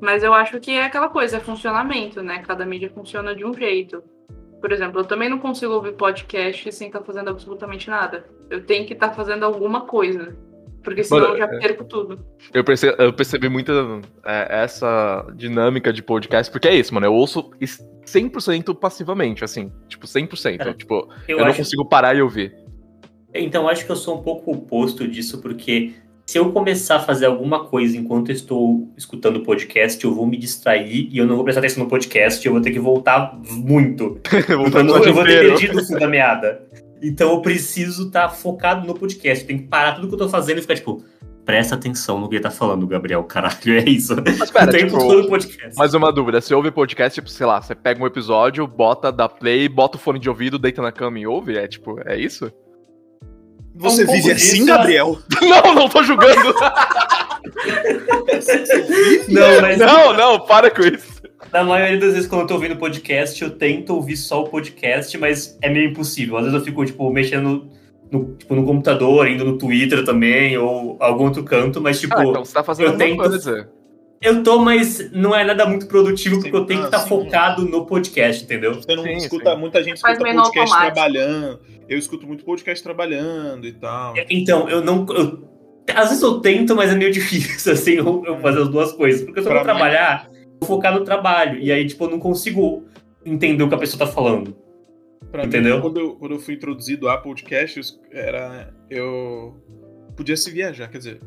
[0.00, 2.42] Mas eu acho que é aquela coisa, é funcionamento, né?
[2.46, 4.02] Cada mídia funciona de um jeito.
[4.60, 8.24] Por exemplo, eu também não consigo ouvir podcast sem estar tá fazendo absolutamente nada.
[8.48, 10.36] Eu tenho que estar tá fazendo alguma coisa.
[10.82, 12.24] Porque senão Mano, eu já é, perco tudo.
[12.52, 13.72] Eu percebi, eu percebi muita
[14.24, 17.06] é, essa dinâmica de podcast, porque é isso, mano.
[17.06, 19.70] Eu ouço 100% passivamente, assim.
[19.88, 20.60] Tipo, 100%.
[20.60, 22.54] É, tipo, eu, eu não consigo parar e ouvir.
[23.34, 25.94] Então, acho que eu sou um pouco oposto disso, porque
[26.30, 30.24] se eu começar a fazer alguma coisa enquanto eu estou escutando o podcast, eu vou
[30.24, 33.36] me distrair e eu não vou prestar atenção no podcast, eu vou ter que voltar
[33.50, 34.20] muito.
[34.48, 36.62] eu, não, eu vou ter perdido o fio da meada.
[37.02, 39.44] Então eu preciso estar tá focado no podcast.
[39.44, 41.02] Tem que parar tudo que eu estou fazendo e ficar tipo,
[41.44, 43.24] presta atenção no que ele tá falando, Gabriel.
[43.24, 44.14] Caralho, é isso.
[44.38, 45.76] Mas pera, tipo, todo podcast.
[45.76, 49.28] Mais uma dúvida, você ouve podcast, tipo, sei lá, você pega um episódio, bota, dá
[49.28, 51.58] play, bota o fone de ouvido, deita na cama e ouve?
[51.58, 52.52] É tipo, é isso?
[53.74, 55.18] Você um vive assim, Gabriel?
[55.40, 56.54] Não, não tô julgando.
[59.28, 59.78] não, mas...
[59.78, 61.22] não, não, para com isso.
[61.52, 65.16] Na maioria das vezes, quando eu tô ouvindo podcast, eu tento ouvir só o podcast,
[65.18, 66.36] mas é meio impossível.
[66.36, 67.68] Às vezes eu fico, tipo, mexendo
[68.10, 72.16] no, tipo, no computador, indo no Twitter também, ou algum outro canto, mas, tipo.
[72.16, 73.16] Ah, então você tá fazendo eu tento...
[73.16, 73.79] coisa.
[74.22, 77.06] Eu tô, mas não é nada muito produtivo, sim, porque eu tenho que estar tá
[77.06, 78.74] focado no podcast, entendeu?
[78.74, 79.58] Você não sim, escuta, sim.
[79.58, 80.94] muita gente escuta podcast automático.
[80.94, 81.60] trabalhando.
[81.88, 84.14] Eu escuto muito podcast trabalhando e tal.
[84.18, 85.06] É, então, eu não.
[85.08, 85.48] Eu,
[85.94, 89.22] às vezes eu tento, mas é meio difícil, assim, eu, eu fazer as duas coisas.
[89.22, 91.58] Porque se eu vou trabalhar, eu vou focar no trabalho.
[91.58, 92.84] E aí, tipo, eu não consigo
[93.24, 94.54] entender o que a pessoa tá falando.
[95.30, 95.76] Pra Entendeu?
[95.76, 98.70] Mim, quando, eu, quando eu fui introduzido a podcasts, era.
[98.90, 99.56] Eu
[100.14, 101.20] podia se viajar, quer dizer,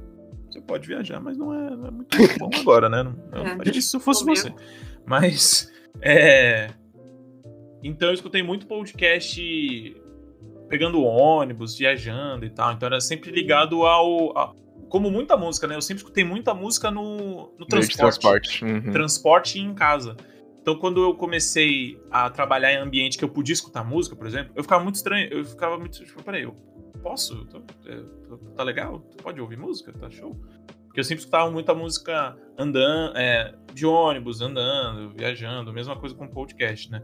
[0.53, 3.03] você pode viajar, mas não é, não é muito bom agora, né?
[3.03, 4.53] Não, não é, faria isso se fosse você.
[5.05, 5.71] Mas.
[6.01, 6.71] É.
[7.83, 9.95] Então eu escutei muito podcast
[10.67, 12.73] pegando ônibus, viajando e tal.
[12.73, 14.35] Então era sempre ligado ao.
[14.35, 14.55] A,
[14.89, 15.75] como muita música, né?
[15.75, 17.95] Eu sempre escutei muita música no, no transporte.
[17.95, 18.65] Transporte.
[18.65, 18.91] Uhum.
[18.91, 20.17] transporte em casa.
[20.63, 24.51] Então, quando eu comecei a trabalhar em ambiente que eu podia escutar música, por exemplo,
[24.55, 25.31] eu ficava muito estranho.
[25.31, 26.55] Eu ficava muito tipo, peraí, eu
[27.03, 27.45] posso?
[27.45, 28.01] Tô, é,
[28.55, 28.99] tá legal?
[29.21, 29.91] Pode ouvir música?
[29.93, 30.35] Tá show?
[30.85, 36.27] Porque eu sempre escutava muita música andando, é, de ônibus, andando, viajando, mesma coisa com
[36.27, 37.03] podcast, né?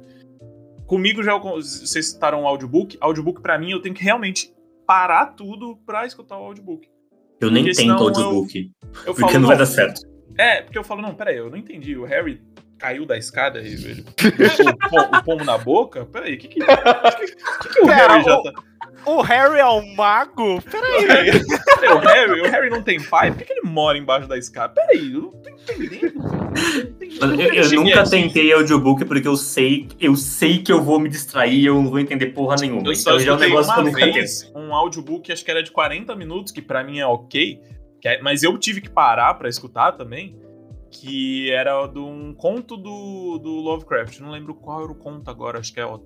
[0.87, 2.97] Comigo já vocês citaram o audiobook.
[3.01, 4.53] Audiobook para mim eu tenho que realmente
[4.87, 6.87] parar tudo para escutar o audiobook.
[7.39, 8.71] Eu nem tento audiobook.
[8.81, 10.01] Eu, eu porque falo, não vai dar certo.
[10.37, 11.97] É, porque eu falo, não, peraí, eu não entendi.
[11.97, 12.41] O Harry
[12.79, 14.05] caiu da escada e ele
[14.91, 16.05] o, o pomo na boca?
[16.05, 18.53] Peraí, o que que, que, que, que o Harry já tá...
[19.05, 20.61] O Harry é um mago?
[20.69, 21.29] Peraí.
[21.93, 23.31] O Harry, o Harry não tem pai?
[23.31, 24.73] Por que, que ele mora embaixo da escada?
[24.73, 26.13] Peraí, eu não tô entendendo.
[27.21, 31.59] Eu, eu nunca tentei audiobook porque eu sei, eu sei que eu vou me distrair
[31.59, 32.87] e eu não vou entender porra nenhuma.
[32.87, 35.63] Eu então já é um negócio que eu nunca vez um audiobook, acho que era
[35.63, 37.61] de 40 minutos, que para mim é ok,
[38.03, 40.35] é, mas eu tive que parar para escutar também
[40.91, 44.19] que era de um conto do, do Lovecraft.
[44.19, 45.99] Não lembro qual era o conto agora, acho que é a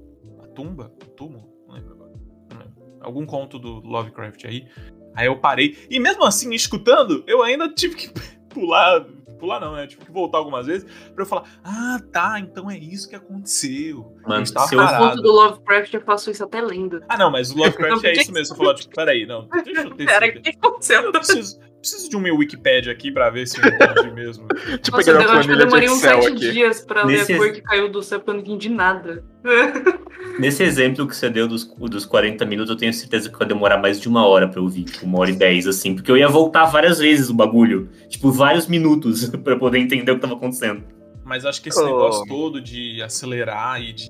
[0.53, 2.11] tumba, o túmulo, não lembro agora.
[2.51, 2.83] Não lembro.
[3.01, 4.67] Algum conto do Lovecraft aí.
[5.15, 5.77] Aí eu parei.
[5.89, 8.11] E mesmo assim, escutando, eu ainda tive que
[8.49, 9.05] pular.
[9.39, 9.85] Pular não, né?
[9.87, 14.15] Tive que voltar algumas vezes pra eu falar: Ah, tá, então é isso que aconteceu.
[14.25, 17.03] Mano, se eu conto do Lovecraft, eu faço isso até lendo.
[17.09, 18.55] Ah, não, mas o Lovecraft é isso mesmo.
[18.55, 19.47] Você falou, tipo, peraí, não.
[19.65, 21.01] Deixa eu ter Pera, o que aconteceu?
[21.01, 24.47] Eu preciso, preciso de um meu Wikipedia aqui pra ver se eu entendi mesmo.
[24.81, 26.51] Tipo, Nossa, eu, eu acho que eu demorei uns sete aqui.
[26.51, 27.33] dias pra Nesse...
[27.33, 29.23] ler a cor que caiu do céu, porque eu não entendi nada.
[30.39, 33.77] Nesse exemplo que você deu dos, dos 40 minutos, eu tenho certeza que vai demorar
[33.77, 36.29] mais de uma hora pra ouvir, tipo, uma hora e dez, assim, porque eu ia
[36.29, 40.83] voltar várias vezes o bagulho, tipo, vários minutos pra poder entender o que tava acontecendo.
[41.25, 41.85] Mas acho que esse oh.
[41.85, 44.09] negócio todo de acelerar e de.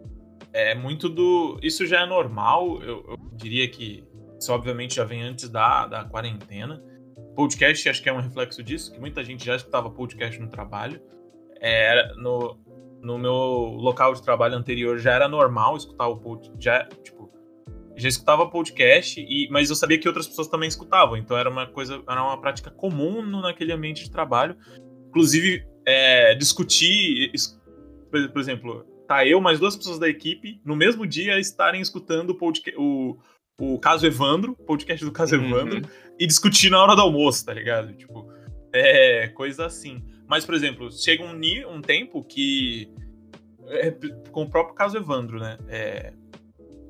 [0.53, 1.57] É muito do.
[1.63, 4.03] Isso já é normal, eu, eu diria que
[4.39, 6.81] isso obviamente já vem antes da, da quarentena
[7.35, 11.01] Podcast acho que é um reflexo disso, que muita gente já escutava podcast no trabalho.
[11.59, 12.59] É, no,
[13.01, 16.63] no meu local de trabalho anterior já era normal escutar o podcast.
[16.63, 17.31] Já, tipo,
[17.95, 21.17] já escutava podcast, e, mas eu sabia que outras pessoas também escutavam.
[21.17, 24.55] Então era uma coisa, era uma prática comum naquele ambiente de trabalho.
[25.09, 27.31] Inclusive, é, discutir,
[28.09, 32.35] por exemplo, tá eu mais duas pessoas da equipe no mesmo dia estarem escutando o,
[32.35, 32.79] podcast,
[33.59, 35.45] o caso Evandro, podcast do caso uhum.
[35.45, 35.89] Evandro,
[36.19, 37.93] e discutir na hora do almoço, tá ligado?
[37.93, 38.31] Tipo,
[38.73, 40.03] é coisa assim.
[40.27, 41.39] Mas, por exemplo, chega um,
[41.69, 42.91] um tempo que.
[43.67, 43.91] É,
[44.31, 45.57] com o próprio caso Evandro, né?
[45.69, 46.13] É,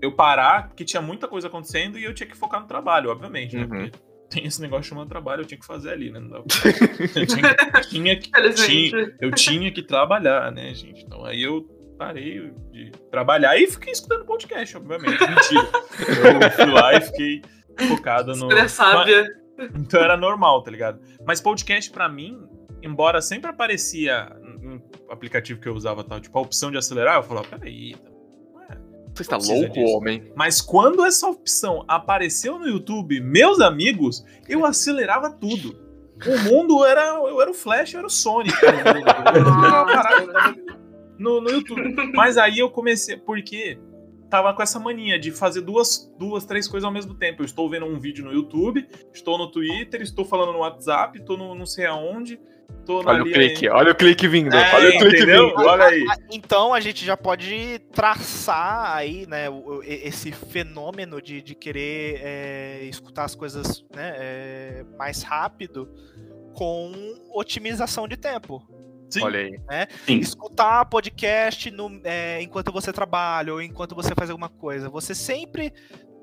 [0.01, 3.55] eu parar, porque tinha muita coisa acontecendo e eu tinha que focar no trabalho, obviamente,
[3.55, 3.65] né?
[3.67, 3.91] Porque
[4.29, 6.19] tem esse negócio chamado trabalho, eu tinha que fazer ali, né?
[7.15, 7.55] Eu tinha,
[7.89, 11.03] tinha que, tinha, eu tinha que trabalhar, né, gente?
[11.03, 15.19] Então aí eu parei de trabalhar e fiquei escutando podcast, obviamente.
[15.19, 16.45] Mentira.
[16.45, 17.41] eu fui lá e fiquei
[17.87, 18.47] focado no.
[18.47, 18.77] Mas,
[19.75, 20.99] então era normal, tá ligado?
[21.25, 22.41] Mas podcast, para mim,
[22.81, 27.23] embora sempre aparecia no aplicativo que eu usava, tal, tipo, a opção de acelerar, eu
[27.23, 27.95] falava, peraí,
[29.13, 29.95] você está louco, disso.
[29.95, 30.31] homem?
[30.35, 35.79] Mas quando essa opção apareceu no YouTube, meus amigos, eu acelerava tudo.
[36.25, 37.17] O mundo era.
[37.17, 38.53] Eu era o Flash, eu era o Sonic.
[41.23, 41.95] no, no YouTube.
[42.13, 43.17] Mas aí eu comecei.
[43.17, 43.79] Porque
[44.29, 47.41] tava com essa mania de fazer duas, duas, três coisas ao mesmo tempo.
[47.41, 51.37] Eu estou vendo um vídeo no YouTube, estou no Twitter, estou falando no WhatsApp, estou
[51.37, 52.39] no não sei aonde.
[52.87, 53.73] olha o clique, aí.
[53.73, 54.55] olha o clique vindo.
[54.55, 55.49] É, olha o clique entendeu?
[55.49, 55.59] vindo.
[55.59, 56.03] Olha aí.
[56.31, 59.45] Então a gente já pode traçar aí, né,
[59.83, 65.87] esse fenômeno de, de querer é, escutar as coisas né, é, mais rápido
[66.55, 66.91] com
[67.31, 68.63] otimização de tempo.
[69.13, 69.23] Sim.
[69.23, 69.59] Olha aí.
[69.69, 69.87] Né?
[70.05, 70.17] Sim.
[70.17, 74.89] Escutar podcast no, é, enquanto você trabalha ou enquanto você faz alguma coisa.
[74.89, 75.71] Você sempre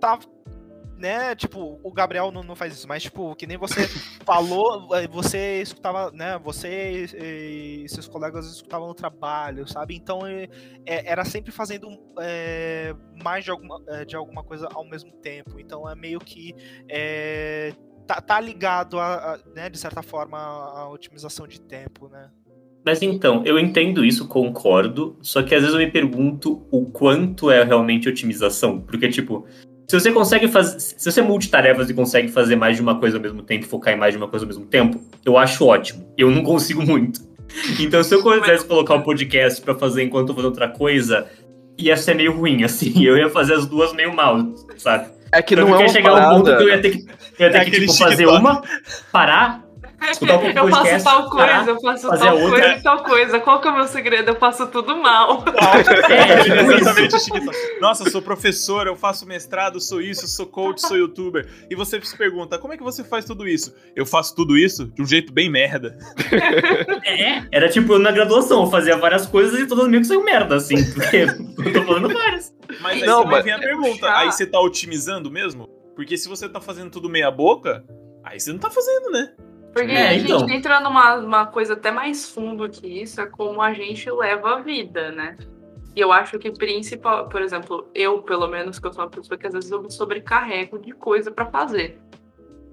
[0.00, 0.18] tá
[1.00, 3.88] né, tipo, o Gabriel não, não faz isso, mas, tipo, que nem você
[4.22, 9.96] falou, é, você escutava, né, você e, e, seus colegas escutavam no trabalho, sabe?
[9.96, 10.46] Então, é,
[10.84, 15.58] era sempre fazendo é, mais de alguma, é, de alguma coisa ao mesmo tempo.
[15.58, 16.54] Então, é meio que
[16.86, 17.72] é,
[18.06, 22.30] tá, tá ligado, a, a, né, de certa forma, a otimização de tempo, né?
[22.84, 27.50] Mas então, eu entendo isso, concordo, só que às vezes eu me pergunto o quanto
[27.50, 28.80] é realmente otimização.
[28.80, 29.46] Porque, tipo,
[29.90, 30.78] se você consegue fazer.
[30.78, 33.96] Se você multitarefas e consegue fazer mais de uma coisa ao mesmo tempo, focar em
[33.96, 36.06] mais de uma coisa ao mesmo tempo, eu acho ótimo.
[36.16, 37.28] Eu não consigo muito.
[37.80, 41.26] Então, se eu quisesse colocar um podcast para fazer enquanto eu fazendo outra coisa,
[41.76, 43.04] ia ser meio ruim, assim.
[43.04, 45.08] Eu ia fazer as duas meio mal, sabe?
[45.32, 46.34] É que não é uma chegar parada.
[46.34, 47.06] um ponto que eu ia ter que,
[47.38, 48.62] eu ia ter é que tipo, fazer uma,
[49.12, 49.64] parar,
[50.08, 52.50] Escutar um eu faço tal coisa, eu faço tal outra.
[52.50, 53.40] coisa e tal coisa.
[53.40, 54.30] Qual que é o meu segredo?
[54.30, 55.44] Eu faço tudo mal.
[56.10, 56.40] É,
[56.76, 61.46] exatamente Nossa, eu sou professor, eu faço mestrado, sou isso, sou coach, sou youtuber.
[61.70, 63.74] E você se pergunta, como é que você faz tudo isso?
[63.94, 65.98] Eu faço tudo isso de um jeito bem merda.
[67.04, 70.56] É, era tipo na graduação, eu fazia várias coisas e todas meio que saiu merda,
[70.56, 71.16] assim, porque
[71.64, 72.54] eu tô falando várias.
[72.80, 73.44] Mas aí não, mas...
[73.44, 75.68] vem a pergunta, aí você tá otimizando mesmo?
[75.96, 77.84] Porque se você tá fazendo tudo meia boca,
[78.24, 79.32] aí você não tá fazendo, né?
[79.72, 80.50] Porque é, a gente então.
[80.50, 84.60] entra numa uma coisa até mais fundo que isso, é como a gente leva a
[84.60, 85.36] vida, né?
[85.94, 89.36] E eu acho que principal, por exemplo, eu, pelo menos, que eu sou uma pessoa
[89.36, 92.00] que às vezes eu me sobrecarrego de coisa para fazer.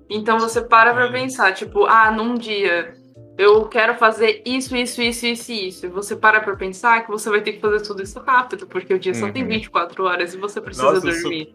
[0.09, 2.95] Então você para pra pensar, tipo, ah, num dia
[3.37, 5.85] eu quero fazer isso, isso, isso, isso e isso.
[5.85, 8.93] E você para pra pensar que você vai ter que fazer tudo isso rápido, porque
[8.93, 9.19] o dia uhum.
[9.19, 10.09] só tem 24 uhum.
[10.09, 11.53] horas e você precisa Nossa, dormir.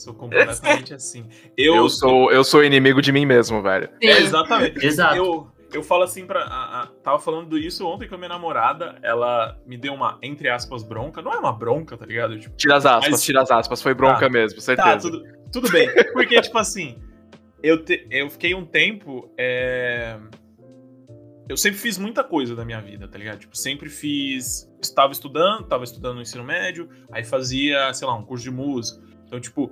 [0.00, 1.26] Sou completamente assim.
[1.56, 3.90] Eu, eu sou eu sou inimigo de mim mesmo, velho.
[4.00, 4.84] É, exatamente.
[4.84, 5.16] Exato.
[5.16, 6.40] Eu, eu falo assim pra.
[6.44, 8.98] A, a, tava falando isso ontem com a minha namorada.
[9.02, 11.20] Ela me deu uma, entre aspas, bronca.
[11.20, 12.38] Não é uma bronca, tá ligado?
[12.38, 13.22] Tipo, tira as aspas, mas...
[13.22, 13.82] tira as aspas.
[13.82, 14.88] Foi bronca tá, mesmo, certeza.
[14.88, 15.86] Tá, tudo, tudo bem.
[16.14, 16.98] Porque, tipo assim,
[17.62, 19.30] eu, te, eu fiquei um tempo.
[19.36, 20.16] É...
[21.46, 23.40] Eu sempre fiz muita coisa da minha vida, tá ligado?
[23.40, 24.66] Tipo, sempre fiz.
[24.80, 29.02] Estava estudando, estava estudando no ensino médio, aí fazia, sei lá, um curso de música.
[29.26, 29.70] Então, tipo,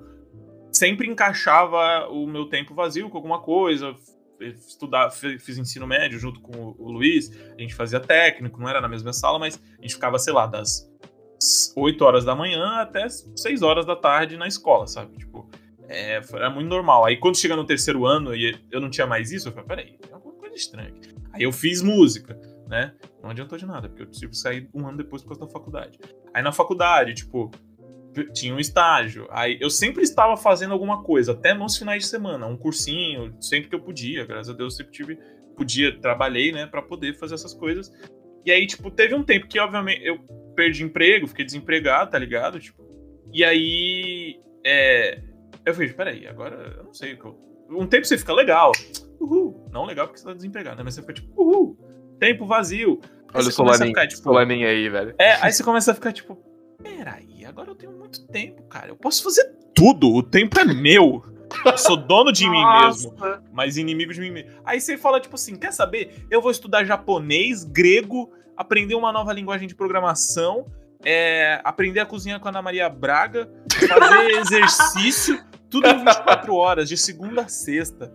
[0.79, 3.95] sempre encaixava o meu tempo vazio com alguma coisa.
[4.41, 8.87] Estudar, fiz ensino médio junto com o Luiz, a gente fazia técnico, não era na
[8.87, 10.89] mesma sala, mas a gente ficava, sei lá, das
[11.77, 15.17] 8 horas da manhã até 6 horas da tarde na escola, sabe?
[15.17, 15.51] Tipo,
[15.89, 17.05] é, era muito normal.
[17.05, 19.99] Aí quando chega no terceiro ano e eu não tinha mais isso, eu falei, peraí,
[19.99, 21.13] tem alguma coisa estranha aqui.
[21.33, 22.39] Aí eu fiz música,
[22.69, 22.95] né?
[23.21, 25.51] Não adiantou de nada, porque eu tive que sair um ano depois por causa da
[25.51, 25.99] faculdade.
[26.33, 27.51] Aí na faculdade, tipo,
[28.25, 29.27] tinha um estágio.
[29.31, 33.69] Aí eu sempre estava fazendo alguma coisa, até nos finais de semana, um cursinho, sempre
[33.69, 35.19] que eu podia, graças a Deus sempre tive,
[35.57, 37.93] podia, trabalhei, né, para poder fazer essas coisas.
[38.45, 40.19] E aí, tipo, teve um tempo que, obviamente, eu
[40.55, 42.59] perdi emprego, fiquei desempregado, tá ligado?
[42.59, 42.83] Tipo,
[43.33, 45.21] e aí, é,
[45.65, 47.19] eu falei, peraí, agora eu não sei.
[47.71, 48.73] Um tempo você fica legal,
[49.21, 49.69] uhul.
[49.71, 50.83] Não legal porque você tá desempregado, né?
[50.83, 51.77] Mas você fica tipo, uhul,
[52.19, 53.01] tempo vazio.
[53.35, 55.15] Olha o Solanin, ficar, tipo, Solanin aí, velho.
[55.19, 56.37] É, aí você começa a ficar tipo,
[56.83, 58.89] peraí, agora eu tenho muito tempo, cara.
[58.89, 61.23] Eu posso fazer tudo, o tempo é meu.
[61.65, 63.15] Eu sou dono de mim mesmo,
[63.53, 64.51] mas inimigo de mim mesmo.
[64.65, 66.27] Aí você fala, tipo assim, quer saber?
[66.31, 70.67] Eu vou estudar japonês, grego, aprender uma nova linguagem de programação,
[71.05, 76.89] é, aprender a cozinhar com a Ana Maria Braga, fazer exercício, tudo em 24 horas,
[76.89, 78.13] de segunda a sexta.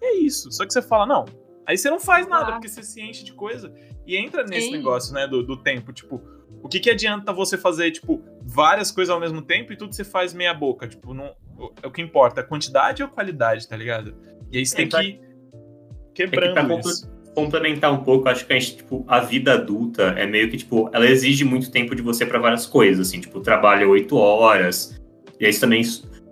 [0.00, 0.50] É isso.
[0.50, 1.24] Só que você fala, não.
[1.66, 3.72] Aí você não faz nada, porque você se enche de coisa.
[4.06, 4.72] E entra nesse Sim.
[4.72, 5.92] negócio, né, do, do tempo.
[5.92, 6.20] Tipo,
[6.62, 10.04] o que, que adianta você fazer, tipo, várias coisas ao mesmo tempo e tudo você
[10.04, 10.86] faz meia boca?
[10.86, 14.14] Tipo, não, o, o que importa, a quantidade ou a qualidade, tá ligado?
[14.50, 15.20] E aí você tem que ir
[16.14, 17.10] quebrando tem que isso.
[17.34, 20.90] Complementar um pouco, acho que a gente, tipo, a vida adulta é meio que, tipo,
[20.92, 25.00] ela exige muito tempo de você para várias coisas, assim, tipo, trabalha oito horas,
[25.40, 25.82] e aí você também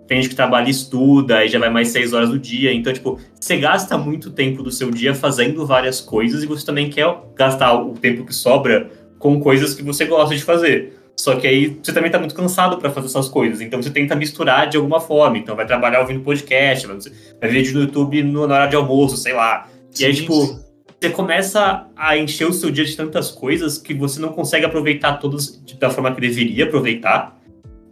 [0.07, 2.73] tem gente que trabalha e estuda, aí já vai mais seis horas do dia.
[2.73, 6.89] Então, tipo, você gasta muito tempo do seu dia fazendo várias coisas e você também
[6.89, 11.00] quer gastar o tempo que sobra com coisas que você gosta de fazer.
[11.21, 13.61] Só que aí você também tá muito cansado para fazer essas coisas.
[13.61, 15.37] Então você tenta misturar de alguma forma.
[15.37, 16.97] Então vai trabalhar ouvindo podcast, vai
[17.41, 19.69] ver vídeo no YouTube no, na hora de almoço, sei lá.
[19.99, 20.59] E aí, tipo,
[20.99, 25.17] você começa a encher o seu dia de tantas coisas que você não consegue aproveitar
[25.17, 27.39] todas da forma que deveria aproveitar.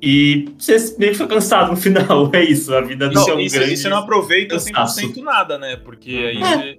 [0.02, 2.74] E você meio que fica cansado no final, é isso.
[2.74, 3.74] A vida não, é um grande.
[3.74, 5.02] E você não aproveita cansaço.
[5.02, 5.76] 100% nada, né?
[5.76, 6.78] Porque aí é.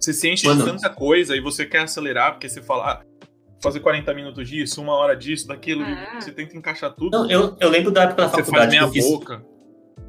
[0.00, 0.64] você, se enche Mano.
[0.64, 3.13] de tanta coisa e você quer acelerar, porque você fala, ah,
[3.62, 6.20] fazer 40 minutos disso, uma hora disso, daquilo, é.
[6.20, 7.10] você tenta encaixar tudo.
[7.10, 8.76] Não, eu, eu lembro da época da faculdade.
[8.76, 9.36] Você faz meia eu boca.
[9.38, 9.54] Fiz,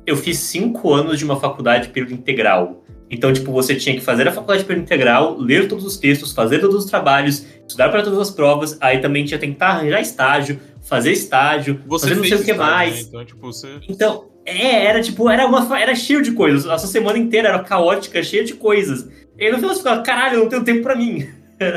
[0.05, 2.83] eu fiz cinco anos de uma faculdade período integral.
[3.09, 6.59] Então, tipo, você tinha que fazer a faculdade período integral, ler todos os textos, fazer
[6.59, 10.59] todos os trabalhos, estudar para todas as provas, aí também tinha que tentar arranjar estágio,
[10.81, 12.95] fazer estágio, você fazer não sei o que estágio, mais.
[12.95, 13.01] Né?
[13.07, 13.79] Então, tipo, você...
[13.87, 16.65] então, é, era tipo, era uma era cheio de coisas.
[16.65, 19.07] Essa semana inteira era caótica, cheia de coisas.
[19.37, 21.27] E no final você ficava, caralho, eu não tenho tempo pra mim.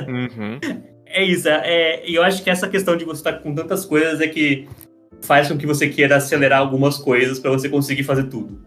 [0.07, 0.59] Uhum.
[1.11, 4.21] é isso, é, e eu acho que essa questão de você estar com tantas coisas
[4.21, 4.69] é que
[5.23, 8.61] faz com que você queira acelerar algumas coisas para você conseguir fazer tudo.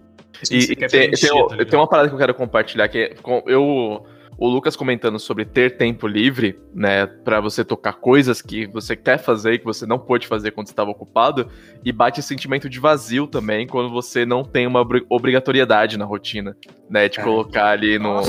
[0.49, 4.03] E, tem, tem, tá tem, uma parada que eu quero compartilhar que é, eu
[4.41, 9.19] o Lucas comentando sobre ter tempo livre, né, para você tocar coisas que você quer
[9.19, 11.47] fazer e que você não pôde fazer quando estava ocupado,
[11.85, 16.57] e bate esse sentimento de vazio também quando você não tem uma obrigatoriedade na rotina,
[16.89, 17.23] né, de é.
[17.23, 18.19] colocar ali no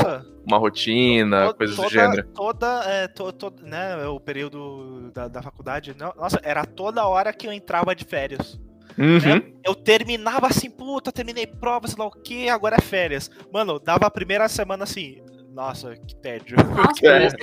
[0.47, 2.29] uma rotina, toda, coisas do gênero.
[2.35, 7.47] Toda, é, to, to, né, o período da, da faculdade, nossa, era toda hora que
[7.47, 8.61] eu entrava de férias.
[8.99, 9.19] Uhum.
[9.19, 9.43] Né?
[9.65, 13.31] Eu terminava assim, puta, terminei prova, sei lá o que, agora é férias.
[13.53, 16.57] Mano, dava a primeira semana assim, nossa, que tédio.
[16.57, 17.27] Nossa, é.
[17.27, 17.37] esse,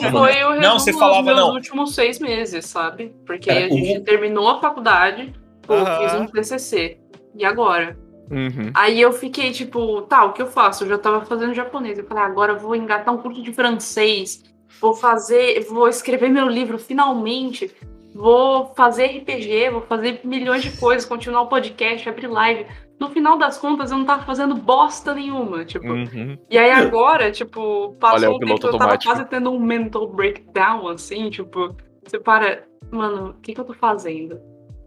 [0.00, 1.52] esse foi o resumo não, você falava, dos meus não.
[1.52, 3.14] últimos seis meses, sabe?
[3.26, 5.98] Porque é, a gente terminou a faculdade, pô, uh -huh.
[5.98, 6.98] fiz um TCC.
[7.34, 7.96] E agora?
[8.30, 8.70] Uhum.
[8.74, 10.84] Aí eu fiquei tipo, tá, o que eu faço?
[10.84, 11.98] Eu já tava fazendo japonês.
[11.98, 14.42] Eu falei, ah, agora eu vou engatar um curso de francês.
[14.80, 17.70] Vou fazer, vou escrever meu livro finalmente.
[18.14, 22.66] Vou fazer RPG, vou fazer milhões de coisas, continuar o podcast, abrir live
[22.98, 25.86] no final das contas eu não tava fazendo bosta nenhuma, tipo.
[25.86, 26.38] Uhum.
[26.50, 30.88] E aí agora, tipo, passou Olha, o tempo, eu tava quase tendo um mental breakdown,
[30.88, 34.40] assim, tipo, você para, mano, o que que eu tô fazendo?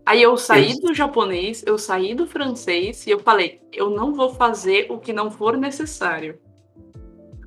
[0.10, 0.80] Aí eu saí eu...
[0.80, 5.14] do japonês, eu saí do francês e eu falei, eu não vou fazer o que
[5.14, 6.40] não for necessário.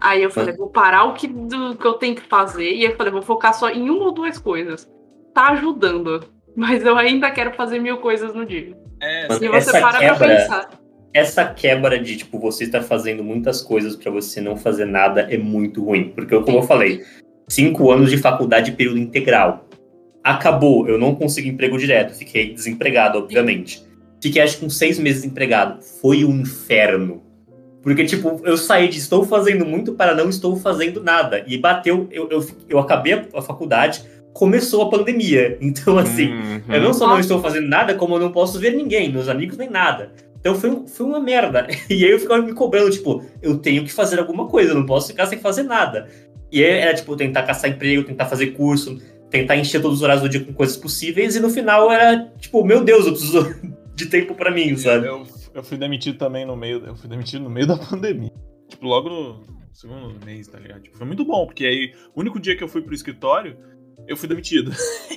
[0.01, 2.95] Aí eu falei, vou parar o que, do, que eu tenho que fazer e eu
[2.95, 4.89] falei, vou focar só em uma ou duas coisas.
[5.35, 8.79] Tá ajudando, mas eu ainda quero fazer mil coisas no dia.
[9.01, 10.71] É, e você para quebra, pra pensar.
[11.13, 15.37] Essa quebra de, tipo, você estar fazendo muitas coisas para você não fazer nada é
[15.37, 16.11] muito ruim.
[16.11, 17.03] Porque, como eu falei,
[17.49, 19.67] cinco anos de faculdade período integral.
[20.23, 23.85] Acabou, eu não consegui emprego direto, fiquei desempregado, obviamente.
[24.21, 25.83] Fiquei, acho que, uns seis meses desempregado.
[26.01, 27.23] Foi um inferno.
[27.83, 31.45] Porque, tipo, eu saí de estou fazendo muito para não estou fazendo nada.
[31.49, 35.59] E bateu, eu, eu, eu acabei a faculdade, começou a pandemia.
[35.61, 36.61] Então, assim, uhum.
[36.69, 39.57] eu não só não estou fazendo nada, como eu não posso ver ninguém, meus amigos
[39.57, 40.13] nem nada.
[40.39, 41.67] Então foi, foi uma merda.
[41.91, 44.87] E aí eu ficava me cobrando, tipo, eu tenho que fazer alguma coisa, eu não
[44.87, 46.09] posso ficar sem fazer nada.
[46.51, 49.01] E aí era, tipo, tentar caçar emprego, tentar fazer curso,
[49.33, 52.63] tentar encher todos os horários do dia com coisas possíveis, e no final era, tipo,
[52.63, 53.55] meu Deus, eu preciso
[53.97, 55.07] de tempo para mim, sabe?
[55.07, 58.33] Eu, eu fui demitido também no meio, eu fui demitido no meio da pandemia.
[58.69, 60.83] Tipo, logo no segundo mês, tá ligado?
[60.83, 63.57] Tipo, foi muito bom, porque aí, o único dia que eu fui pro escritório,
[64.07, 64.71] eu fui demitido.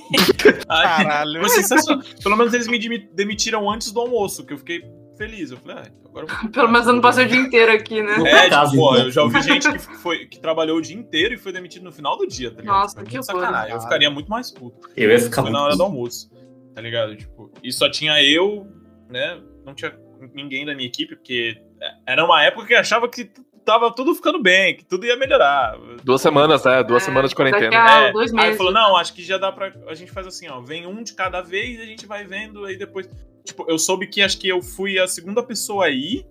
[0.66, 1.40] Caralho.
[1.40, 2.02] Foi sensacional.
[2.22, 2.78] Pelo menos eles me
[3.12, 4.82] demitiram antes do almoço, que eu fiquei
[5.16, 5.50] feliz.
[5.50, 8.14] Eu falei, ah, agora eu Pelo menos eu não passei o dia inteiro aqui, né?
[8.26, 11.38] É, tipo, pô, eu já ouvi gente que, foi, que trabalhou o dia inteiro e
[11.38, 12.76] foi demitido no final do dia, tá ligado?
[12.76, 13.74] Nossa, que sacanagem.
[13.74, 14.88] Eu ficaria muito mais puto.
[14.96, 16.30] Eu ia ficar Foi na hora do almoço,
[16.74, 17.16] tá ligado?
[17.16, 18.66] Tipo, e só tinha eu,
[19.08, 19.40] né?
[19.64, 19.96] Não tinha
[20.34, 21.60] ninguém da minha equipe, porque
[22.06, 23.30] era uma época que achava que
[23.66, 25.76] tava tudo ficando bem, que tudo ia melhorar.
[26.04, 26.84] Duas semanas, né?
[26.84, 27.74] Duas é, semanas de quarentena.
[27.74, 28.44] É, dois meses.
[28.44, 29.72] Aí ele falou, não, acho que já dá pra.
[29.88, 32.78] A gente faz assim, ó, vem um de cada vez, a gente vai vendo, aí
[32.78, 33.10] depois.
[33.46, 36.26] Tipo, eu soube que acho que eu fui a segunda pessoa aí.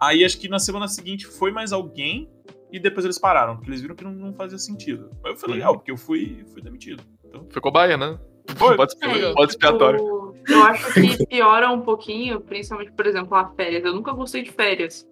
[0.00, 2.30] Aí acho que na semana seguinte foi mais alguém.
[2.72, 5.10] E depois eles pararam, porque eles viram que não, não fazia sentido.
[5.22, 7.02] Mas foi legal, porque eu fui, fui demitido.
[7.24, 7.46] Então...
[7.50, 8.18] Ficou baia, né?
[8.56, 9.98] Foi, pode, é, pode expiatório.
[9.98, 13.84] Tipo, eu acho que piora um pouquinho, principalmente, por exemplo, a férias.
[13.84, 15.06] Eu nunca gostei de férias.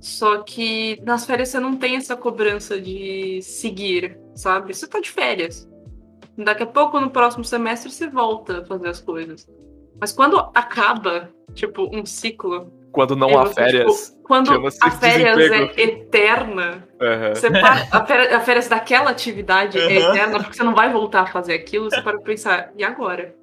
[0.00, 4.74] Só que nas férias você não tem essa cobrança de seguir, sabe?
[4.74, 5.68] Você tá de férias.
[6.36, 9.46] Daqui a pouco, no próximo semestre, você volta a fazer as coisas.
[10.00, 12.72] Mas quando acaba, tipo, um ciclo.
[12.90, 14.10] Quando não há férias.
[14.10, 14.50] Tipo, quando
[14.82, 17.34] a férias é eterna, uhum.
[17.34, 19.84] você para, a, férias, a férias daquela atividade uhum.
[19.84, 23.34] é eterna, porque você não vai voltar a fazer aquilo, você para pensar, e agora?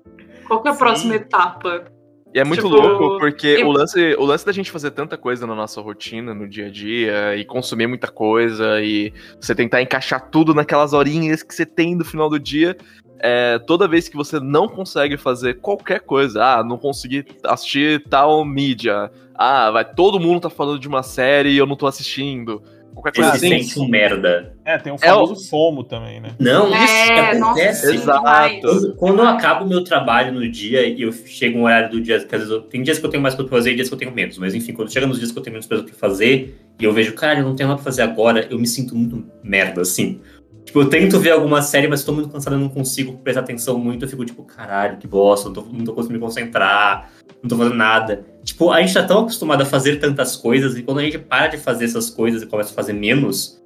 [0.47, 0.79] Qual que é a Sim.
[0.79, 1.85] próxima etapa?
[2.33, 3.67] E é muito tipo, louco, porque eu...
[3.67, 6.69] o, lance, o lance da gente fazer tanta coisa na nossa rotina, no dia a
[6.69, 11.95] dia, e consumir muita coisa, e você tentar encaixar tudo naquelas horinhas que você tem
[11.95, 12.77] no final do dia,
[13.19, 18.43] é, toda vez que você não consegue fazer qualquer coisa, ah, não consegui assistir tal
[18.45, 22.61] mídia, ah, vai, todo mundo tá falando de uma série e eu não tô assistindo
[22.97, 23.59] qualquer coisa assim.
[23.59, 24.53] Se sente um merda.
[24.65, 25.49] É, tem um famoso é.
[25.49, 26.31] FOMO também, né?
[26.39, 27.95] Não, é, isso que acontece.
[27.95, 28.61] Exato.
[28.61, 32.01] Quando, quando eu acabo o meu trabalho no dia e eu chego um horário do
[32.01, 33.75] dia, que às vezes eu, tem dias que eu tenho mais coisa pra fazer e
[33.75, 34.37] dias que eu tenho menos.
[34.37, 36.93] Mas enfim, quando chega nos dias que eu tenho menos coisa pra fazer e eu
[36.93, 40.19] vejo, cara, eu não tenho nada pra fazer agora, eu me sinto muito merda, assim.
[40.67, 43.79] Tipo, eu tento ver alguma série, mas tô muito cansado, eu não consigo prestar atenção
[43.79, 44.03] muito.
[44.03, 47.09] Eu fico tipo, caralho, que bosta, não tô, não tô conseguindo me concentrar,
[47.41, 48.25] não tô fazendo nada.
[48.43, 51.47] Tipo, a gente tá tão acostumado a fazer tantas coisas, e quando a gente para
[51.47, 53.63] de fazer essas coisas e começa a fazer menos,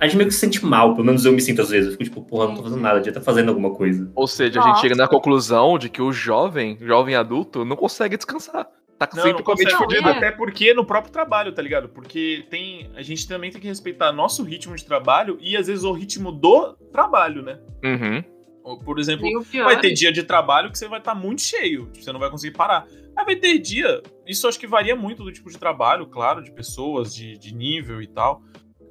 [0.00, 1.86] a gente meio que se sente mal, pelo menos eu me sinto às vezes.
[1.86, 4.10] Eu fico tipo, porra, não tô fazendo nada, devia estar tá fazendo alguma coisa.
[4.16, 8.16] Ou seja, a gente chega na conclusão de que o jovem, jovem adulto, não consegue
[8.16, 8.66] descansar.
[9.00, 10.10] Tá não, sempre com a mente fodida.
[10.10, 11.88] Até porque no próprio trabalho, tá ligado?
[11.88, 12.90] Porque tem.
[12.94, 16.30] A gente também tem que respeitar nosso ritmo de trabalho e às vezes o ritmo
[16.30, 17.58] do trabalho, né?
[17.82, 18.76] Uhum.
[18.84, 19.26] Por exemplo,
[19.64, 22.28] vai ter dia de trabalho que você vai estar tá muito cheio, você não vai
[22.28, 22.86] conseguir parar.
[23.16, 26.52] Aí vai ter dia, isso acho que varia muito do tipo de trabalho, claro, de
[26.52, 28.42] pessoas, de, de nível e tal.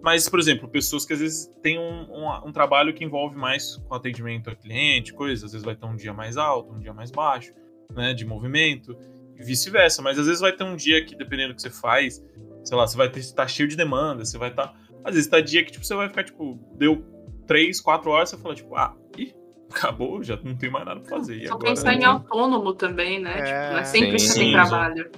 [0.01, 3.75] Mas, por exemplo, pessoas que às vezes têm um, um, um, trabalho que envolve mais
[3.75, 6.93] com atendimento ao cliente, coisas, às vezes vai ter um dia mais alto, um dia
[6.93, 7.53] mais baixo,
[7.93, 8.97] né, de movimento
[9.39, 10.01] e vice-versa.
[10.01, 12.23] Mas às vezes vai ter um dia que, dependendo do que você faz,
[12.63, 14.67] sei lá, você vai estar tá cheio de demanda, você vai estar.
[14.67, 17.03] Tá, às vezes tá dia que tipo, você vai ficar, tipo, deu
[17.47, 19.33] três, quatro horas, você fala, tipo, ah, ih,
[19.71, 21.47] acabou, já não tem mais nada pra fazer.
[21.47, 23.39] Só agora, pensar em autônomo também, né?
[23.39, 23.43] É...
[23.43, 25.09] Tipo, não é sempre sim, que você tem trabalho.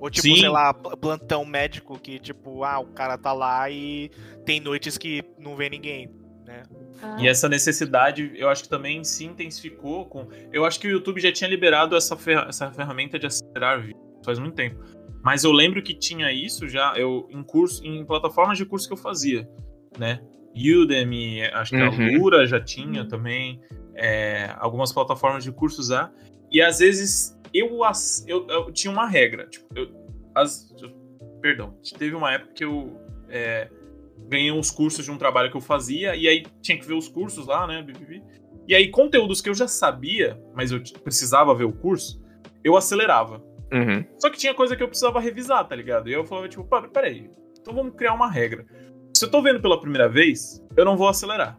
[0.00, 0.36] Ou tipo, Sim.
[0.36, 4.10] sei lá, plantão médico que, tipo, ah, o cara tá lá e
[4.46, 6.10] tem noites que não vê ninguém,
[6.46, 6.62] né?
[7.02, 7.16] Ah.
[7.18, 10.28] E essa necessidade, eu acho que também se intensificou com.
[10.52, 12.38] Eu acho que o YouTube já tinha liberado essa, fer...
[12.48, 14.82] essa ferramenta de acelerar vídeo faz muito tempo.
[15.22, 18.94] Mas eu lembro que tinha isso já eu em curso, em plataformas de curso que
[18.94, 19.48] eu fazia,
[19.98, 20.20] né?
[20.54, 22.16] Udemy, acho que uhum.
[22.16, 23.60] a Lura já tinha também,
[23.94, 26.12] é, algumas plataformas de cursos lá.
[26.50, 27.80] E às vezes eu,
[28.26, 29.88] eu, eu tinha uma regra, tipo, eu,
[30.34, 30.74] as,
[31.40, 33.70] perdão, teve uma época que eu é,
[34.30, 37.08] ganhei uns cursos de um trabalho que eu fazia, e aí tinha que ver os
[37.08, 37.84] cursos lá, né?
[38.68, 42.22] E aí, conteúdos que eu já sabia, mas eu precisava ver o curso,
[42.62, 43.42] eu acelerava.
[43.72, 44.04] Uhum.
[44.18, 46.08] Só que tinha coisa que eu precisava revisar, tá ligado?
[46.08, 48.64] E eu falava, tipo, peraí, então vamos criar uma regra.
[49.14, 51.58] Se eu tô vendo pela primeira vez, eu não vou acelerar.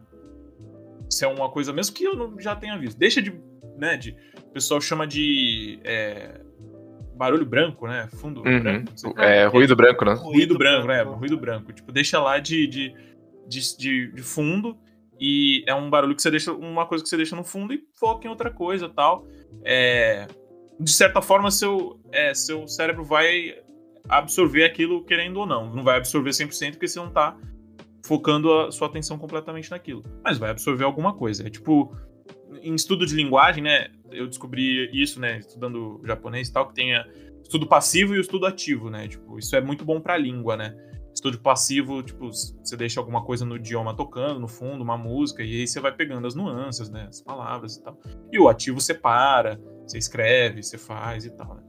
[1.10, 2.98] Se é uma coisa mesmo que eu não, já tenha visto.
[2.98, 3.38] Deixa de,
[3.76, 4.16] né, de...
[4.46, 5.78] O pessoal chama de...
[5.84, 6.40] É,
[7.22, 8.08] barulho branco, né?
[8.14, 8.60] Fundo uhum.
[8.60, 8.90] branco.
[9.16, 10.14] É, ruído branco, né?
[10.14, 11.02] Ruído branco, né?
[11.02, 11.72] Ruído branco.
[11.72, 12.94] Tipo, deixa lá de, de,
[13.46, 14.76] de, de, fundo
[15.20, 17.80] e é um barulho que você deixa, uma coisa que você deixa no fundo e
[17.94, 19.24] foca em outra coisa tal.
[19.64, 20.26] É,
[20.80, 23.54] de certa forma, seu, é, seu cérebro vai
[24.08, 25.72] absorver aquilo querendo ou não.
[25.72, 27.36] Não vai absorver 100% porque você não tá
[28.04, 30.02] focando a sua atenção completamente naquilo.
[30.24, 31.46] Mas vai absorver alguma coisa.
[31.46, 31.96] É tipo,
[32.60, 33.90] em estudo de linguagem, né?
[34.12, 35.38] Eu descobri isso, né?
[35.38, 36.92] Estudando japonês e tal, que tem
[37.42, 39.08] estudo passivo e estudo ativo, né?
[39.08, 40.74] Tipo, isso é muito bom pra língua, né?
[41.14, 45.60] Estudo passivo, tipo, você deixa alguma coisa no idioma tocando, no fundo, uma música, e
[45.60, 47.06] aí você vai pegando as nuances, né?
[47.08, 48.00] As palavras e tal.
[48.32, 51.62] E o ativo você para, você escreve, você faz e tal, né?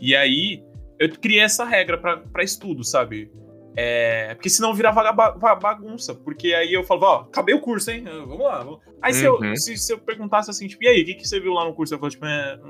[0.00, 0.62] E aí,
[0.98, 3.30] eu criei essa regra para estudo, sabe?
[3.76, 5.12] É, porque senão virava
[5.56, 6.14] bagunça.
[6.14, 8.04] Porque aí eu falava, ó, acabei o curso, hein?
[8.04, 8.62] Vamos lá.
[8.62, 8.80] Vamos.
[9.02, 9.18] Aí uhum.
[9.18, 9.56] se, eu, uhum.
[9.56, 11.74] se, se, eu perguntasse assim, tipo, e aí, o que, que você viu lá no
[11.74, 11.94] curso?
[11.94, 12.60] Eu falava, tipo, é,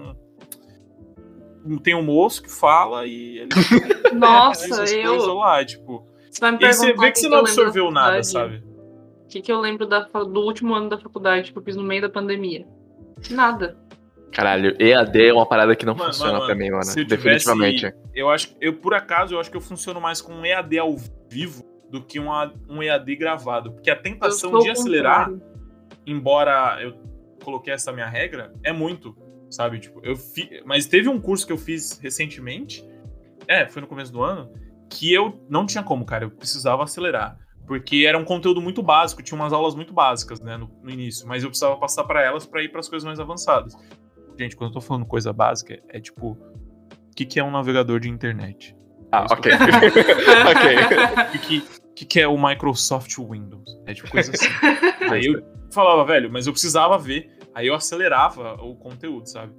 [1.66, 3.48] hum, tem um moço que fala e ele.
[4.14, 5.34] Nossa, eu.
[5.34, 6.06] lá, tipo.
[6.30, 8.62] Você vai me e você vê que, que você não absorveu nada, sabe?
[9.24, 11.82] O que, que eu lembro da, do último ano da faculdade que eu fiz no
[11.82, 12.66] meio da pandemia?
[13.30, 13.76] Nada.
[14.34, 17.06] Caralho, EAD é uma parada que não mano, funciona mano, pra mim, mano.
[17.06, 17.76] Definitivamente.
[17.76, 20.76] Tivesse, eu acho eu, por acaso, eu acho que eu funciono mais com um EAD
[20.76, 20.96] ao
[21.30, 22.28] vivo do que um,
[22.68, 23.72] um EAD gravado.
[23.72, 25.30] Porque a tentação de acelerar,
[26.04, 26.94] embora eu
[27.44, 29.16] coloquei essa minha regra, é muito,
[29.48, 29.78] sabe?
[29.78, 30.60] Tipo, eu fi...
[30.66, 32.84] Mas teve um curso que eu fiz recentemente,
[33.46, 34.52] é, foi no começo do ano,
[34.90, 37.38] que eu não tinha como, cara, eu precisava acelerar.
[37.68, 41.26] Porque era um conteúdo muito básico, tinha umas aulas muito básicas, né, no, no início,
[41.26, 43.76] mas eu precisava passar para elas para ir para as coisas mais avançadas.
[44.38, 48.00] Gente, quando eu tô falando coisa básica, é tipo, o que, que é um navegador
[48.00, 48.76] de internet?
[49.12, 49.52] Ah, ok.
[50.50, 51.36] ok.
[51.36, 51.60] O que,
[51.94, 53.78] que, que é o Microsoft Windows?
[53.86, 54.48] É tipo coisa assim.
[55.10, 57.30] Aí eu falava, velho, mas eu precisava ver.
[57.54, 59.52] Aí eu acelerava o conteúdo, sabe?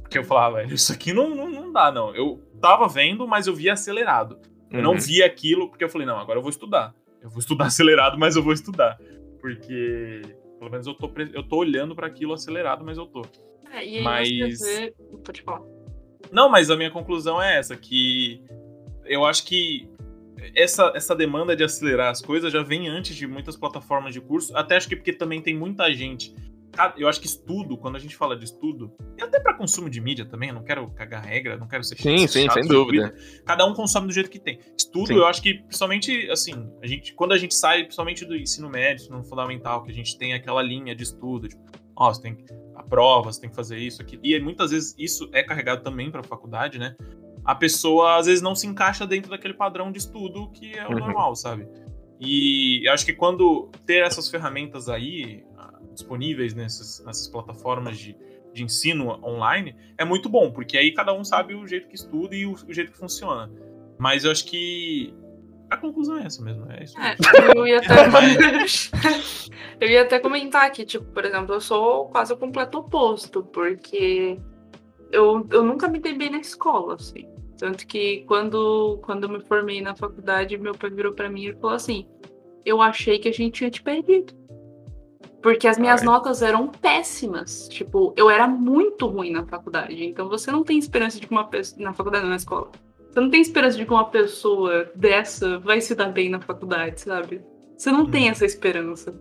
[0.00, 2.14] Porque eu falava, velho, isso aqui não, não, não dá, não.
[2.14, 4.38] Eu tava vendo, mas eu via acelerado.
[4.70, 4.84] Eu uhum.
[4.84, 6.94] não via aquilo porque eu falei, não, agora eu vou estudar.
[7.20, 8.98] Eu vou estudar acelerado, mas eu vou estudar.
[9.40, 10.22] Porque,
[10.58, 13.22] pelo menos, eu tô, eu tô olhando para aquilo acelerado, mas eu tô.
[13.74, 14.58] É, e aí mas...
[14.58, 14.94] você...
[15.24, 15.62] Pode falar.
[16.30, 18.42] Não, mas a minha conclusão é essa, que
[19.04, 19.88] eu acho que
[20.54, 24.56] essa, essa demanda de acelerar as coisas já vem antes de muitas plataformas de curso,
[24.56, 26.34] até acho que porque também tem muita gente
[26.96, 30.00] eu acho que estudo, quando a gente fala de estudo, e até para consumo de
[30.00, 33.14] mídia também, eu não quero cagar regra, não quero ser Sim, sim, sem dúvida.
[33.44, 34.58] Cada um consome do jeito que tem.
[34.76, 35.14] Estudo, sim.
[35.14, 39.02] eu acho que, principalmente, assim, a gente, quando a gente sai, principalmente do ensino médio,
[39.04, 41.62] ensino fundamental, que a gente tem aquela linha de estudo, tipo,
[41.96, 42.36] ó, você tem a
[42.84, 44.18] prova, você tem que fazer isso, aqui.
[44.22, 46.94] E muitas vezes isso é carregado também para a faculdade, né?
[47.44, 50.92] A pessoa às vezes não se encaixa dentro daquele padrão de estudo que é o
[50.92, 50.98] uhum.
[50.98, 51.68] normal, sabe?
[52.20, 55.44] E eu acho que quando ter essas ferramentas aí,
[55.92, 58.16] disponíveis nessas, nessas plataformas de,
[58.52, 62.34] de ensino online é muito bom, porque aí cada um sabe o jeito que estuda
[62.34, 63.50] e o, o jeito que funciona.
[63.98, 65.14] Mas eu acho que
[65.74, 66.94] a conclusão é essa mesmo, é isso.
[66.98, 67.16] É,
[67.56, 67.94] eu, ia até...
[69.80, 74.38] eu ia até comentar que, tipo, por exemplo, eu sou quase o completo oposto, porque
[75.10, 77.28] eu, eu nunca me dei bem na escola, assim.
[77.58, 81.54] Tanto que quando, quando eu me formei na faculdade, meu pai virou para mim e
[81.54, 82.06] falou assim:
[82.64, 84.34] Eu achei que a gente tinha te perdido.
[85.40, 86.06] Porque as minhas Ai.
[86.06, 87.68] notas eram péssimas.
[87.68, 90.04] Tipo, eu era muito ruim na faculdade.
[90.04, 91.80] Então você não tem esperança de que uma pessoa.
[91.82, 92.70] Na faculdade, na escola.
[93.14, 97.00] Você não tem esperança de que uma pessoa dessa vai se dar bem na faculdade,
[97.02, 97.40] sabe?
[97.76, 98.10] Você não hum.
[98.10, 99.14] tem essa esperança.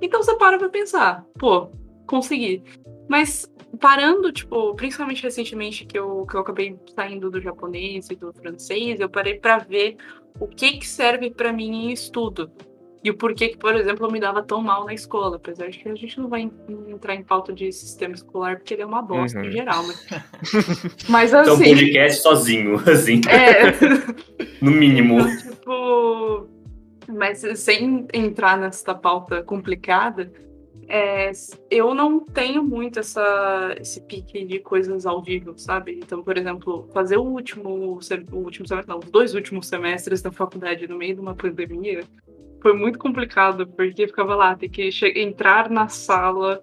[0.00, 1.68] Então você para pra pensar, pô,
[2.06, 2.62] consegui.
[3.08, 8.32] Mas parando, tipo, principalmente recentemente que eu, que eu acabei saindo do japonês e do
[8.32, 9.96] francês, eu parei para ver
[10.38, 12.52] o que que serve para mim em estudo.
[13.02, 15.78] E o porquê que, por exemplo, eu me dava tão mal na escola, apesar de
[15.78, 16.50] que a gente não vai
[16.88, 19.46] entrar em pauta de sistema escolar, porque ele é uma bosta uhum.
[19.46, 20.06] em geral, mas.
[21.08, 21.52] mas assim.
[21.52, 23.20] Então, podcast sozinho, assim.
[23.28, 23.72] É.
[24.60, 25.20] no mínimo.
[25.20, 26.48] Então, tipo.
[27.08, 30.30] Mas sem entrar nessa pauta complicada,
[30.86, 31.30] é,
[31.70, 35.98] eu não tenho muito essa, esse pique de coisas ao vivo, sabe?
[36.02, 37.68] Então, por exemplo, fazer o último,
[38.32, 42.02] o último semestre, não, os dois últimos semestres da faculdade no meio de uma pandemia,
[42.60, 46.62] foi muito complicado, porque ficava lá, tem que entrar na sala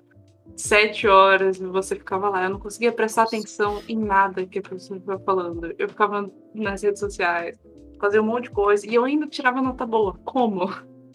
[0.56, 2.44] sete horas e você ficava lá.
[2.44, 5.74] Eu não conseguia prestar atenção em nada que a professora estava falando.
[5.78, 7.58] Eu ficava nas redes sociais,
[8.00, 10.18] fazia um monte de coisa e eu ainda tirava nota boa.
[10.24, 10.70] Como?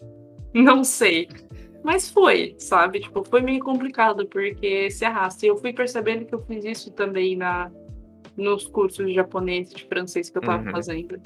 [0.53, 1.27] Não sei.
[1.83, 3.01] Mas foi, sabe?
[3.01, 5.45] Tipo, foi meio complicado porque se arrasta.
[5.45, 7.71] E eu fui percebendo que eu fiz isso também na
[8.35, 10.71] nos cursos de japonês e de francês que eu tava uhum.
[10.71, 11.21] fazendo.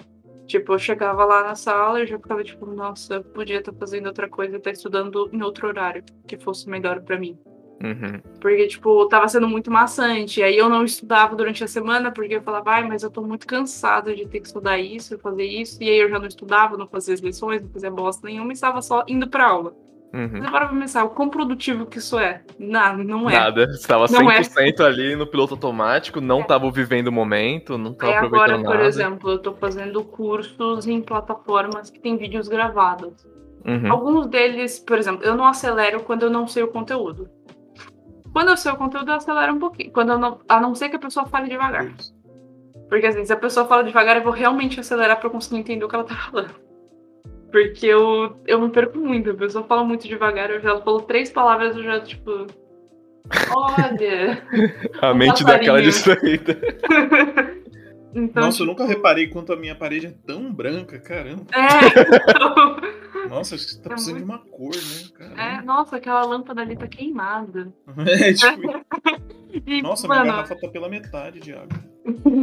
[0.47, 3.77] Tipo, eu chegava lá na sala e já ficava tipo, nossa, eu podia estar tá
[3.77, 7.37] fazendo outra coisa, estar tá estudando em outro horário que fosse melhor para mim.
[7.83, 8.21] Uhum.
[8.39, 10.41] Porque, tipo, tava sendo muito maçante.
[10.41, 13.45] Aí eu não estudava durante a semana porque eu falava, ai, mas eu tô muito
[13.45, 15.81] cansada de ter que estudar isso, fazer isso.
[15.83, 18.53] E aí eu já não estudava, não fazia as lições, não fazia bosta nenhuma e
[18.53, 19.75] estava só indo pra aula.
[20.13, 20.41] Uhum.
[20.45, 22.41] Agora pra pensar, o quão produtivo que isso é?
[22.57, 23.33] Nada, não é.
[23.33, 24.83] Nada, você tava 100% é.
[24.83, 26.71] ali no piloto automático, não é.
[26.71, 28.77] vivendo o momento, não tava Aí aproveitando agora, nada.
[28.77, 33.25] por exemplo, eu tô fazendo cursos em plataformas que tem vídeos gravados.
[33.65, 33.91] Uhum.
[33.91, 37.29] Alguns deles, por exemplo, eu não acelero quando eu não sei o conteúdo.
[38.31, 39.91] Quando eu sei o conteúdo, eu acelero um pouquinho.
[39.91, 41.91] Quando eu não, a não ser que a pessoa fale devagar.
[42.87, 45.83] Porque assim, se a pessoa fala devagar, eu vou realmente acelerar pra eu conseguir entender
[45.83, 46.66] o que ela tá falando.
[47.51, 51.29] Porque eu, eu me perco muito, a pessoa fala muito devagar, eu já falo três
[51.31, 52.47] palavras, eu já, tipo.
[53.55, 54.43] Olha!
[55.01, 56.57] a mente daquela distraída.
[58.13, 61.45] então, Nossa, eu nunca tipo reparei quanto a minha parede é tão branca, caramba.
[61.53, 62.77] É, então...
[63.29, 64.27] Nossa, acho que você tá é precisando muito...
[64.27, 65.09] de uma cor, né?
[65.13, 65.41] Caramba.
[65.41, 67.73] É, nossa, aquela lâmpada ali tá queimada.
[68.07, 68.85] É, tipo.
[69.65, 70.21] e, nossa, mano...
[70.21, 71.77] minha garrafa tá pela metade de água.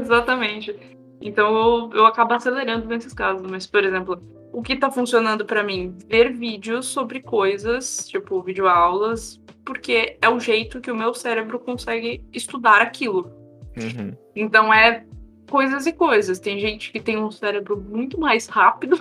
[0.02, 0.76] Exatamente.
[1.24, 3.50] Então eu, eu acabo acelerando nesses casos.
[3.50, 4.22] Mas, por exemplo,
[4.52, 5.96] o que tá funcionando para mim?
[6.06, 12.22] Ver vídeos sobre coisas, tipo videoaulas, porque é o jeito que o meu cérebro consegue
[12.30, 13.32] estudar aquilo.
[13.74, 14.14] Uhum.
[14.36, 15.02] Então é
[15.50, 16.38] coisas e coisas.
[16.38, 19.00] Tem gente que tem um cérebro muito mais rápido.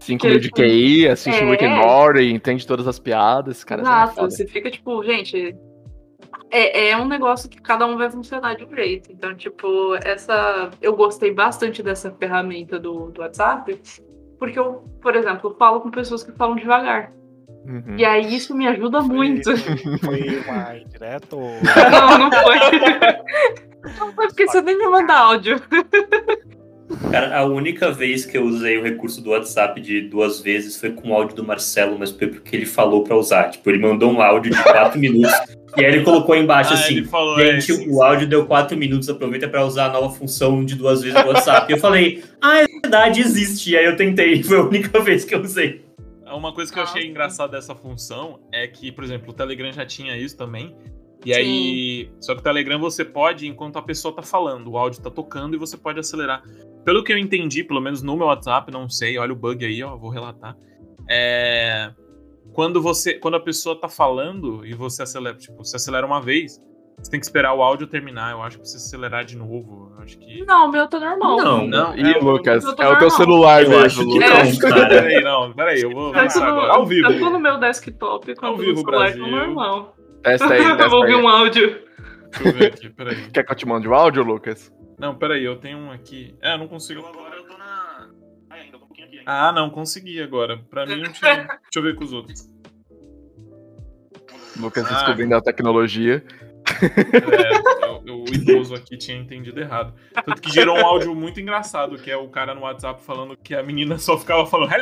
[0.00, 1.50] 5 mil de QI, assiste é...
[1.50, 3.80] Rick and Morty, entende todas as piadas, cara.
[3.80, 5.56] É Exato, você fica tipo, gente,
[6.50, 9.12] é, é um negócio que cada um vai funcionar de um jeito.
[9.12, 10.70] Então, tipo, essa.
[10.80, 13.80] Eu gostei bastante dessa ferramenta do, do WhatsApp,
[14.38, 17.12] porque eu, por exemplo, falo com pessoas que falam devagar.
[17.66, 17.96] Uhum.
[17.98, 19.50] E aí isso me ajuda foi, muito.
[20.00, 21.36] Foi uma direto?
[21.36, 22.58] Não, não foi.
[23.98, 25.62] Não foi porque você nem me manda áudio.
[27.10, 30.90] Cara, a única vez que eu usei o recurso do WhatsApp de duas vezes foi
[30.92, 33.50] com o áudio do Marcelo, mas foi porque ele falou para usar.
[33.50, 35.32] Tipo, ele mandou um áudio de quatro minutos
[35.76, 38.76] e aí ele colocou embaixo ah, assim: falou, é, gente, é, o áudio deu quatro
[38.76, 41.70] minutos, aproveita para usar a nova função de duas vezes do WhatsApp.
[41.70, 43.72] e eu falei: ah, é verdade, existe.
[43.72, 45.84] E aí eu tentei, foi a única vez que eu usei.
[46.26, 49.86] Uma coisa que eu achei engraçada dessa função é que, por exemplo, o Telegram já
[49.86, 50.74] tinha isso também.
[51.24, 51.40] E Sim.
[51.40, 55.10] aí, só que o Telegram você pode, enquanto a pessoa tá falando, o áudio tá
[55.10, 56.42] tocando e você pode acelerar.
[56.84, 59.82] Pelo que eu entendi, pelo menos no meu WhatsApp, não sei, olha o bug aí,
[59.82, 60.56] ó, vou relatar.
[61.08, 61.90] É
[62.58, 66.60] quando você, quando a pessoa tá falando e você acelera, tipo, você acelera uma vez,
[66.98, 68.32] você tem que esperar o áudio terminar.
[68.32, 69.92] Eu acho que você acelerar de novo.
[69.96, 70.44] Eu acho que.
[70.44, 71.36] Não, o meu tá normal.
[71.36, 71.96] Não, não.
[71.96, 74.88] E é, Lucas, é o teu celular eu acho que não, cara.
[74.88, 76.12] Peraí, não, peraí, eu vou.
[76.12, 77.08] Tá agora, ao vivo.
[77.08, 79.94] Tá no meu desktop com vivo, celular tá normal.
[80.24, 81.80] Testa aí, testa eu vou ouvir um áudio.
[82.32, 83.30] Deixa eu ver aqui, peraí.
[83.30, 84.72] Quer que eu te mande o áudio, Lucas?
[84.98, 86.34] Não, peraí, eu tenho um aqui.
[86.42, 87.04] É, eu não consigo.
[89.30, 90.56] Ah, não, consegui agora.
[90.70, 91.34] Pra mim não tinha.
[91.60, 92.48] Deixa eu ver com os outros.
[94.56, 96.24] Lucas ah, descobrindo a tecnologia.
[96.82, 99.92] É, o, o idoso aqui tinha entendido errado.
[100.14, 103.54] Tanto que gerou um áudio muito engraçado, que é o cara no WhatsApp falando que
[103.54, 104.70] a menina só ficava falando.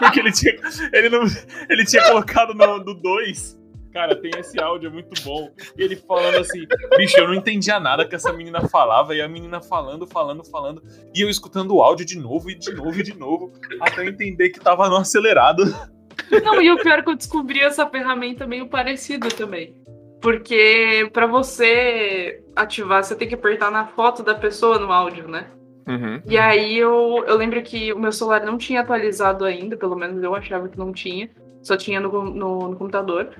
[0.00, 0.54] Porque ele tinha,
[0.92, 1.22] ele não,
[1.70, 3.56] ele tinha colocado no 2.
[3.94, 5.48] Cara, tem esse áudio, é muito bom.
[5.78, 6.66] E ele falando assim,
[6.96, 10.82] bicho, eu não entendia nada que essa menina falava, e a menina falando, falando, falando,
[11.14, 14.08] e eu escutando o áudio de novo, e de novo, e de novo, até eu
[14.08, 15.62] entender que tava no acelerado.
[16.42, 19.76] Não, e o pior é que eu descobri essa ferramenta meio parecida também.
[20.20, 25.46] Porque para você ativar, você tem que apertar na foto da pessoa no áudio, né?
[25.86, 26.20] Uhum.
[26.26, 30.20] E aí eu, eu lembro que o meu celular não tinha atualizado ainda, pelo menos
[30.20, 31.30] eu achava que não tinha,
[31.62, 33.30] só tinha no, no, no computador.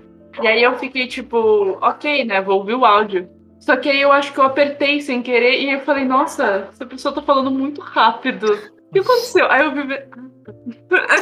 [0.43, 2.41] E aí eu fiquei tipo, ok, né?
[2.41, 3.29] Vou ouvir o áudio.
[3.61, 6.85] Só que aí eu acho que eu apertei sem querer e eu falei, nossa, essa
[6.85, 8.47] pessoa tá falando muito rápido.
[8.47, 9.51] O que aconteceu?
[9.51, 9.83] Aí eu vi.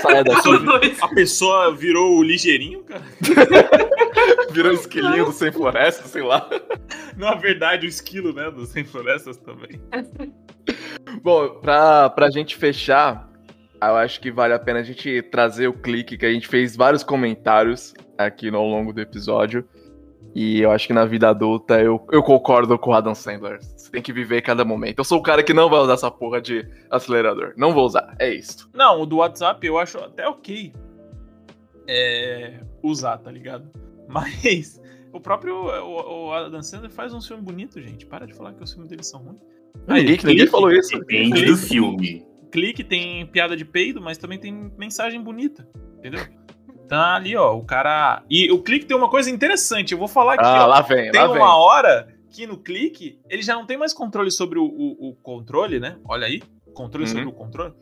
[0.00, 0.96] Saia daqui.
[1.00, 3.02] A pessoa virou o ligeirinho, cara?
[4.50, 6.48] virou o esquilinho do Sem Floresta, sei lá.
[7.16, 8.50] Na verdade, o esquilo, né?
[8.50, 9.80] Do Sem Florestas também.
[11.22, 13.30] Bom, pra, pra gente fechar,
[13.90, 16.76] eu acho que vale a pena a gente trazer o clique, que a gente fez
[16.76, 19.66] vários comentários aqui ao longo do episódio.
[20.34, 23.58] E eu acho que na vida adulta eu, eu concordo com o Adam Sandler.
[23.60, 24.98] Você tem que viver cada momento.
[24.98, 27.52] Eu sou o cara que não vai usar essa porra de acelerador.
[27.56, 28.14] Não vou usar.
[28.18, 28.70] É isso.
[28.72, 30.72] Não, o do WhatsApp eu acho até ok
[31.86, 33.70] é, usar, tá ligado?
[34.08, 34.80] Mas
[35.12, 38.06] o próprio o, o Adam Sandler faz um filme bonito, gente.
[38.06, 39.40] Para de falar que os filmes dele são ruins.
[39.88, 40.98] Aí, ninguém, ninguém falou isso.
[40.98, 42.31] Depende do filme.
[42.52, 45.66] Clique tem piada de peido, mas também tem mensagem bonita.
[45.98, 46.20] Entendeu?
[46.86, 48.22] Tá ali, ó, o cara.
[48.28, 50.44] E o clique tem uma coisa interessante, eu vou falar aqui.
[50.44, 51.42] Ah, ó, lá vem, tem lá uma vem.
[51.42, 55.80] hora que no clique ele já não tem mais controle sobre o, o, o controle,
[55.80, 55.96] né?
[56.06, 56.42] Olha aí,
[56.74, 57.12] controle uhum.
[57.12, 57.74] sobre o controle.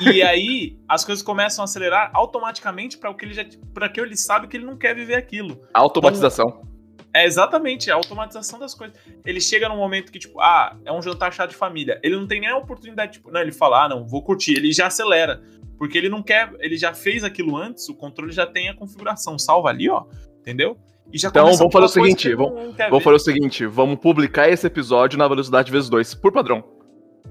[0.00, 4.00] E aí as coisas começam a acelerar automaticamente para o que ele já, para que
[4.00, 5.60] ele sabe que ele não quer viver aquilo.
[5.72, 6.48] Automatização.
[6.48, 6.69] Então,
[7.12, 8.96] é exatamente a automatização das coisas.
[9.24, 12.00] Ele chega num momento que tipo, ah, é um jantar chá de família.
[12.02, 14.52] Ele não tem nem a oportunidade, tipo, não, ele fala, ah, não, vou curtir.
[14.56, 15.42] Ele já acelera.
[15.78, 19.38] Porque ele não quer, ele já fez aquilo antes, o controle já tem a configuração,
[19.38, 20.04] salva ali, ó,
[20.38, 20.76] entendeu?
[21.12, 25.26] então vamos fazer o seguinte, vamos, vamos fazer o seguinte, vamos publicar esse episódio na
[25.26, 26.62] velocidade vezes 2, por padrão.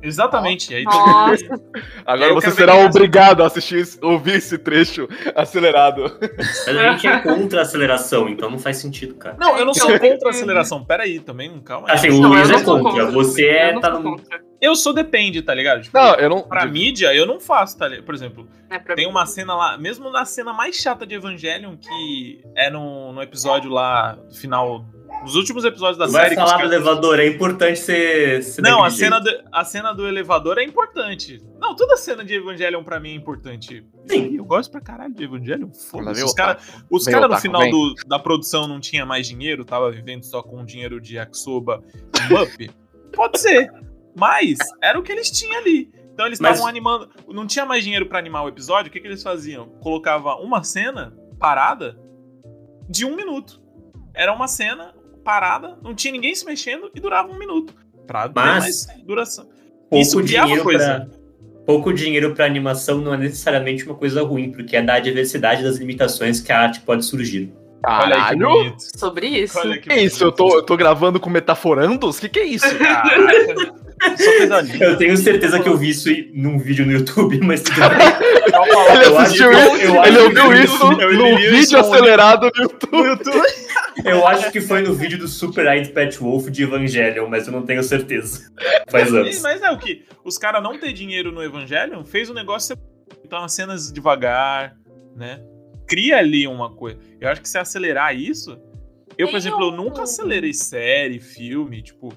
[0.02, 0.74] Exatamente.
[0.74, 0.84] Aí,
[2.06, 6.18] Agora você será obrigado a assistir, ouvir esse trecho acelerado.
[6.38, 9.36] Mas a gente é contra a aceleração, então não faz sentido, cara.
[9.40, 10.84] Não, eu não sou contra a aceleração.
[10.86, 11.96] Pera aí, também, calma aí.
[11.96, 12.92] Assim, o Luiz é contra.
[12.92, 13.12] contra.
[13.12, 13.80] Você é.
[13.80, 14.16] Tá no...
[14.62, 15.82] Eu sou depende, tá ligado?
[15.82, 16.42] Tipo, não, eu não.
[16.42, 18.06] Pra mídia, eu não faço, tá ligado?
[18.06, 22.42] Por exemplo, é tem uma cena lá, mesmo na cena mais chata de Evangelion, que
[22.56, 24.86] é no, no episódio lá, final
[25.22, 26.36] nos últimos episódios da Vai série.
[26.36, 28.44] Vai falar do elevador, é importante ser.
[28.44, 31.42] ser não, a cena, do, a cena do elevador é importante.
[31.60, 33.86] Não, toda cena de Evangelion pra mim é importante.
[34.08, 34.36] Sim.
[34.36, 35.70] Eu gosto pra caralho de Evangelion.
[35.72, 36.24] Foda-se.
[36.24, 36.64] Os caras
[37.06, 41.00] cara no final do, da produção não tinha mais dinheiro, tava vivendo só com dinheiro
[41.00, 41.84] de Aksoba
[42.16, 42.72] e Mup.
[43.14, 43.72] Pode ser.
[44.16, 45.92] Mas era o que eles tinham ali.
[46.14, 46.70] Então eles estavam Mas...
[46.70, 47.10] animando.
[47.28, 48.90] Não tinha mais dinheiro para animar o episódio.
[48.90, 49.70] O que, que eles faziam?
[49.82, 51.98] Colocava uma cena parada
[52.90, 53.62] de um minuto.
[54.14, 54.94] Era uma cena
[55.24, 57.74] parada, não tinha ninguém se mexendo e durava um minuto.
[58.08, 59.48] Pra Mas, duração.
[59.90, 61.08] Pouco Isso dinheiro coisa.
[61.08, 61.20] Pra,
[61.66, 65.78] pouco dinheiro para animação não é necessariamente uma coisa ruim, porque é da diversidade das
[65.78, 67.54] limitações que a arte pode surgir.
[67.84, 68.76] Caralho!
[68.78, 69.58] Sobre isso.
[69.58, 70.24] Olha que, que é isso?
[70.24, 72.18] Eu tô, eu tô gravando com metaforandos?
[72.18, 72.66] O que, que é isso?
[74.80, 77.98] eu tenho certeza que eu vi isso num vídeo no YouTube, mas tudo bem.
[78.94, 82.50] ele assistiu isso, ele ouviu isso num vídeo acelerado
[82.92, 83.42] no YouTube.
[84.06, 87.54] Eu acho que foi no vídeo do Super Eyed Pet Wolf de Evangelion, mas eu
[87.54, 88.50] não tenho certeza.
[88.90, 89.42] Faz anos.
[89.42, 90.06] Mas é o que?
[90.24, 92.78] Os caras não ter dinheiro no Evangelion fez o negócio ser.
[93.26, 94.76] Então as cenas devagar,
[95.16, 95.42] né?
[95.88, 97.00] Cria ali uma coisa.
[97.20, 98.58] Eu acho que se acelerar isso.
[99.18, 102.14] Eu, por exemplo, eu nunca acelerei série, filme, tipo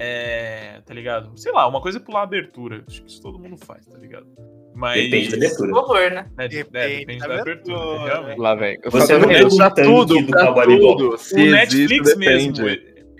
[0.00, 0.80] é.
[0.84, 1.32] Tá ligado?
[1.36, 2.84] Sei lá, uma coisa é pular a abertura.
[2.88, 4.26] Acho que isso todo mundo faz, tá ligado?
[4.74, 5.02] Mas...
[5.02, 5.76] Depende da abertura.
[5.76, 6.30] Horror, né?
[6.38, 8.40] É, depende, é, depende da, da abertura, abertura realmente.
[8.40, 8.78] Lá vem.
[8.84, 11.16] Você não pergunta tudo, pra tudo.
[11.32, 12.66] O Netflix mesmo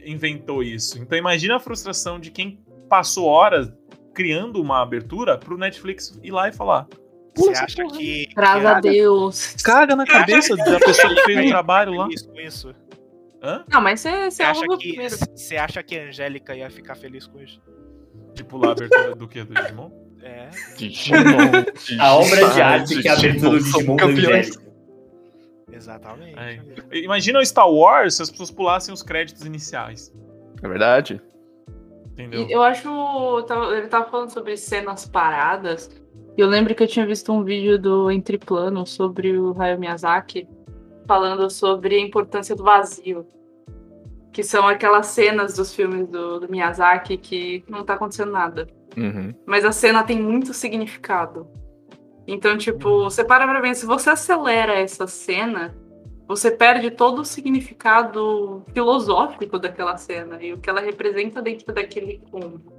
[0.04, 0.98] inventou isso.
[0.98, 3.70] Então imagina a frustração de quem passou horas
[4.14, 6.86] criando uma abertura pro Netflix ir lá e falar.
[7.36, 8.26] Você acha que.
[8.34, 9.56] Graças a Deus.
[9.62, 12.08] Caga na cabeça da pessoa que fez o trabalho lá.
[12.10, 12.74] Isso, isso.
[13.42, 13.64] Hã?
[13.68, 17.60] Não, mas você acha que Você acha que a Angélica ia ficar feliz com isso?
[18.34, 19.42] De pular a abertura do que?
[19.42, 19.90] Do Digimon?
[20.22, 20.50] É.
[20.76, 21.64] Digimon.
[21.98, 24.70] a obra de arte que é a abertura do Digimon da Angélica.
[25.72, 26.36] Exatamente.
[26.92, 30.12] Imagina o Star Wars se as pessoas pulassem os créditos iniciais.
[30.62, 31.20] É verdade.
[32.12, 32.46] Entendeu?
[32.50, 32.88] Eu acho.
[33.72, 35.90] Ele tava falando sobre cenas paradas.
[36.36, 40.46] Eu lembro que eu tinha visto um vídeo do Entre Planos sobre o Hayao Miyazaki
[41.10, 43.26] falando sobre a importância do vazio.
[44.32, 48.68] Que são aquelas cenas dos filmes do, do Miyazaki que não tá acontecendo nada.
[48.96, 49.34] Uhum.
[49.44, 51.48] Mas a cena tem muito significado.
[52.28, 53.04] Então, tipo, uhum.
[53.04, 55.76] você para pra ver, se você acelera essa cena,
[56.28, 62.22] você perde todo o significado filosófico daquela cena e o que ela representa dentro daquele
[62.30, 62.72] conto.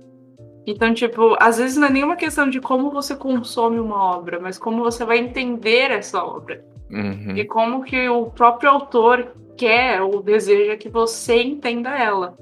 [0.66, 4.58] Então, tipo, às vezes não é nenhuma questão de como você consome uma obra, mas
[4.58, 6.71] como você vai entender essa obra.
[6.92, 7.36] Uhum.
[7.36, 12.38] E como que o próprio autor quer ou deseja que você entenda ela.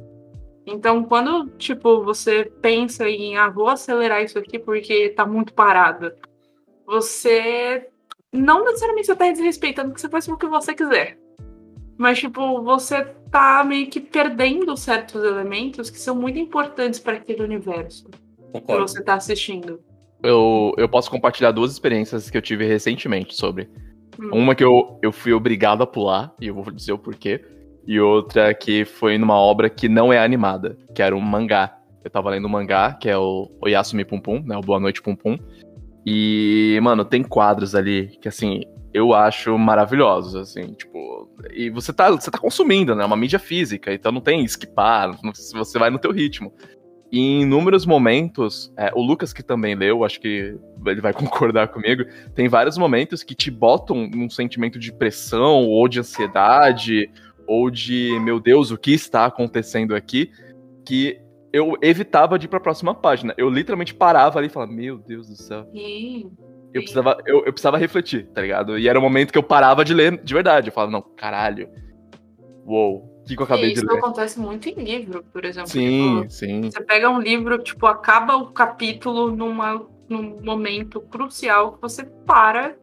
[0.65, 6.11] Então, quando, tipo, você pensa em, ah, vou acelerar isso aqui porque tá muito parado,
[6.85, 7.87] você
[8.31, 11.17] não necessariamente você tá desrespeitando que você faz o que você quiser.
[11.97, 17.43] Mas, tipo, você tá meio que perdendo certos elementos que são muito importantes para aquele
[17.43, 18.07] universo
[18.53, 18.85] Concordo.
[18.85, 19.81] que você tá assistindo.
[20.23, 23.69] Eu, eu posso compartilhar duas experiências que eu tive recentemente sobre.
[24.19, 24.29] Hum.
[24.33, 27.43] Uma que eu, eu fui obrigado a pular, e eu vou dizer o porquê.
[27.87, 31.75] E outra que foi numa obra que não é animada, que era um mangá.
[32.03, 34.57] Eu tava lendo um mangá, que é o Oyasumi Pum Pum, né?
[34.57, 35.37] O Boa Noite Pum Pum.
[36.05, 38.63] E, mano, tem quadros ali que, assim,
[38.93, 41.29] eu acho maravilhosos, assim, tipo...
[41.53, 43.03] E você tá, você tá consumindo, né?
[43.03, 45.17] É uma mídia física, então não tem esquipar,
[45.53, 46.53] você vai no teu ritmo.
[47.11, 50.55] E em inúmeros momentos, é, o Lucas que também leu, acho que
[50.85, 52.03] ele vai concordar comigo,
[52.35, 57.09] tem vários momentos que te botam num sentimento de pressão, ou de ansiedade,
[57.47, 60.31] ou de, meu Deus, o que está acontecendo aqui,
[60.85, 61.19] que
[61.51, 63.33] eu evitava de ir pra próxima página.
[63.37, 65.67] Eu literalmente parava ali e falava, meu Deus do céu.
[65.73, 66.31] Sim.
[66.71, 68.77] Eu precisava, eu, eu precisava refletir, tá ligado?
[68.77, 70.69] E era o momento que eu parava de ler de verdade.
[70.69, 71.67] Eu falava, não, caralho.
[72.65, 73.87] Uou, que, que eu acabei de ler.
[73.87, 75.69] Isso acontece muito em livro, por exemplo.
[75.69, 76.61] Sim, tipo, sim.
[76.63, 82.75] Você pega um livro, tipo, acaba o capítulo numa, num momento crucial que você para.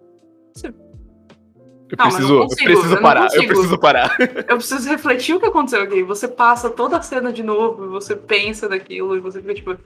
[0.55, 0.69] Você...
[0.69, 4.17] Eu, não, preciso, eu, consigo, eu preciso parar, eu, eu preciso parar.
[4.21, 6.03] Eu preciso refletir o que aconteceu aqui.
[6.03, 9.77] Você passa toda a cena de novo, você pensa daquilo e você fica tipo,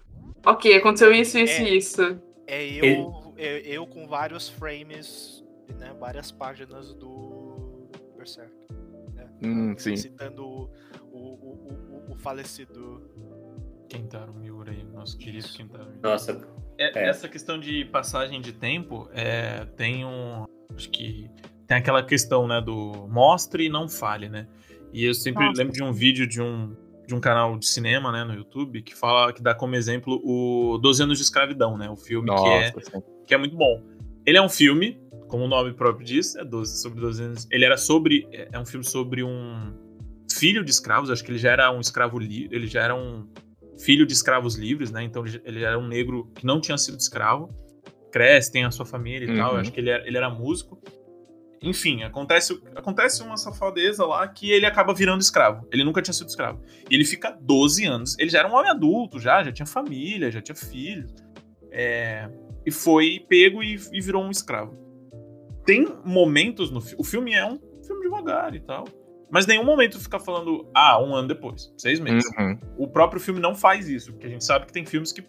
[0.44, 2.18] ok, aconteceu isso, isso e isso.
[2.46, 5.44] É eu, eu, eu com vários frames,
[5.78, 8.59] né, várias páginas do Berserk.
[9.42, 9.96] Hum, sim.
[9.96, 10.70] Citando o,
[11.12, 13.02] o, o, o falecido
[13.88, 16.00] Kentaro Miura aí, nosso querido Kentaro Miura.
[16.02, 16.40] Nossa.
[16.78, 17.08] É, é.
[17.08, 20.44] Essa questão de passagem de tempo é, tem um.
[20.74, 21.28] Acho que
[21.66, 24.48] tem aquela questão, né, do mostre e não fale, né?
[24.92, 25.58] E eu sempre Nossa.
[25.58, 26.74] lembro de um vídeo de um,
[27.06, 30.78] de um canal de cinema, né, no YouTube, que fala, que dá como exemplo o
[30.78, 31.88] 12 anos de escravidão, né?
[31.88, 33.82] O filme Nossa, que, é, que é muito bom.
[34.24, 35.00] Ele é um filme
[35.30, 37.48] como o nome próprio diz, é 12, sobre 12 anos.
[37.50, 38.28] Ele era sobre.
[38.32, 39.72] É um filme sobre um
[40.30, 43.28] filho de escravos, acho que ele já era um escravo livre, ele já era um
[43.78, 45.02] filho de escravos livres, né?
[45.02, 47.48] Então ele era um negro que não tinha sido escravo,
[48.10, 49.36] cresce, tem a sua família e uhum.
[49.36, 49.56] tal.
[49.56, 50.80] Acho que ele era, ele era músico.
[51.62, 55.66] enfim, acontece, acontece uma safadeza lá que ele acaba virando escravo.
[55.72, 56.60] Ele nunca tinha sido escravo.
[56.90, 58.18] E ele fica 12 anos.
[58.18, 61.14] Ele já era um homem adulto, já, já tinha família, já tinha filhos.
[61.70, 62.28] É,
[62.66, 64.89] e foi pego e, e, virou um escravo.
[65.64, 66.96] Tem momentos no filme.
[66.98, 68.84] O filme é um filme devagar e tal.
[69.30, 72.28] Mas nenhum momento fica falando, ah, um ano depois, seis meses.
[72.36, 72.58] Uhum.
[72.76, 75.22] O próprio filme não faz isso, porque a gente sabe que tem filmes que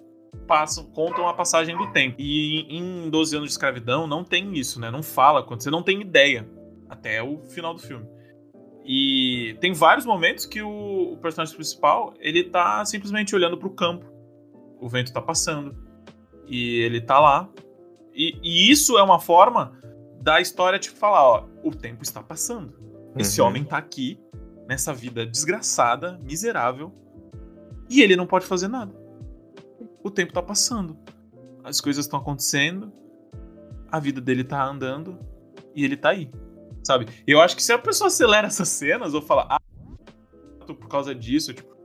[0.48, 2.16] passam, contam a passagem do tempo.
[2.18, 4.90] E em 12 anos de escravidão não tem isso, né?
[4.90, 6.50] Não fala quando você não tem ideia
[6.90, 8.06] até o final do filme.
[8.84, 13.72] E tem vários momentos que o, o personagem principal, ele tá simplesmente olhando para o
[13.72, 14.06] campo.
[14.80, 15.76] O vento tá passando.
[16.48, 17.48] E ele tá lá.
[18.14, 19.80] E, e, isso é uma forma
[20.22, 22.74] da história, tipo, falar, ó, o tempo está passando.
[23.18, 23.48] Esse uhum.
[23.48, 24.20] homem tá aqui,
[24.68, 26.94] nessa vida desgraçada, miserável,
[27.90, 29.02] e ele não pode fazer nada
[30.04, 30.98] o tempo tá passando.
[31.64, 32.92] As coisas estão acontecendo,
[33.92, 35.20] a vida dele tá andando
[35.76, 36.30] e ele tá aí.
[36.84, 37.08] Sabe?
[37.28, 39.60] Eu acho que se a pessoa acelera essas cenas ou fala, ah,
[40.66, 41.76] por causa disso, tipo,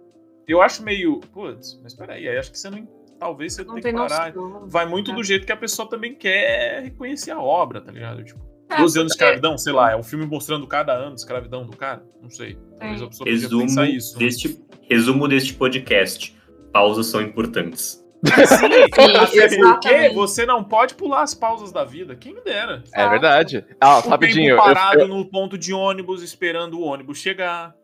[0.49, 2.89] eu acho meio, putz, mas peraí, aí acho que você não.
[3.19, 4.35] Talvez você não tenha que parar.
[4.35, 5.17] Noção, Vai muito né?
[5.17, 8.23] do jeito que a pessoa também quer reconhecer a obra, tá ligado?
[8.23, 11.21] Tipo, é, 12 anos de escravidão, sei lá, é um filme mostrando cada ano de
[11.21, 12.03] escravidão do cara?
[12.21, 12.59] Não sei.
[12.79, 14.19] Talvez a pessoa resumo pensar isso.
[14.19, 14.25] Né?
[14.25, 14.55] Deste, né?
[14.83, 16.37] Resumo deste podcast.
[16.73, 18.05] Pausas são importantes.
[18.27, 22.17] Sim, até porque você não pode pular as pausas da vida.
[22.17, 22.83] Quem me dera.
[22.93, 23.65] É verdade.
[23.81, 24.57] Ah, o rapidinho.
[24.57, 25.09] parado eu, eu...
[25.09, 27.75] no ponto de ônibus, esperando o ônibus chegar.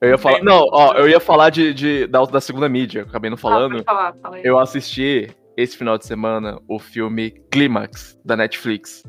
[0.00, 0.42] Eu ia falar.
[0.42, 3.80] Não, ó, eu ia falar de, de da, da segunda mídia, acabei não ah, falando.
[3.80, 9.02] Ah, falar, fala eu assisti esse final de semana o filme Clímax, da Netflix.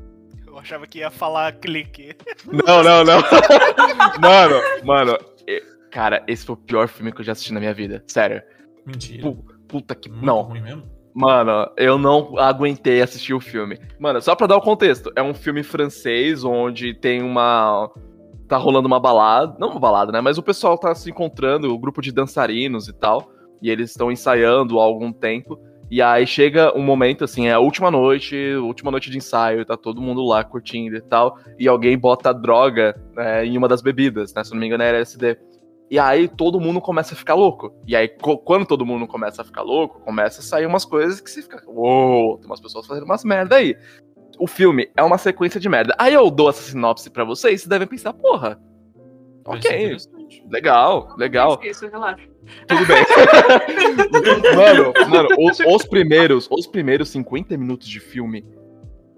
[0.46, 2.16] Eu achava que ia falar clique.
[2.46, 3.22] Não, não, não.
[4.22, 5.18] mano, mano,
[5.90, 8.04] cara, esse foi o pior filme que eu já assisti na minha vida.
[8.08, 8.42] Sério.
[8.86, 9.34] Mentira.
[9.68, 10.10] Puta que.
[10.10, 10.42] Muito não.
[10.42, 10.84] Ruim mesmo?
[11.14, 13.78] Mano, eu não aguentei assistir o filme.
[14.00, 17.92] Mano, só pra dar o contexto, é um filme francês onde tem uma.
[18.52, 19.56] Tá rolando uma balada.
[19.58, 20.20] Não uma balada, né?
[20.20, 23.32] Mas o pessoal tá se encontrando, o grupo de dançarinos e tal.
[23.62, 25.58] E eles estão ensaiando há algum tempo.
[25.90, 29.78] E aí chega um momento, assim, é a última noite, última noite de ensaio, tá
[29.78, 31.38] todo mundo lá curtindo e tal.
[31.58, 34.44] E alguém bota droga é, em uma das bebidas, né?
[34.44, 35.38] Se não me engano, é LSD.
[35.90, 37.74] E aí todo mundo começa a ficar louco.
[37.88, 38.10] E aí,
[38.44, 41.64] quando todo mundo começa a ficar louco, começa a sair umas coisas que você fica.
[41.66, 43.78] Uou, tem umas pessoas fazendo umas merda aí.
[44.42, 45.96] O filme é uma sequência de merda.
[46.00, 48.60] Aí eu dou essa sinopse para vocês, vocês devem pensar, porra.
[49.46, 49.96] Ok.
[50.50, 51.60] Legal, legal.
[51.62, 52.28] Isso, relaxa.
[52.68, 53.04] Tudo bem.
[54.56, 58.44] mano, mano os, os, primeiros, os primeiros 50 minutos de filme,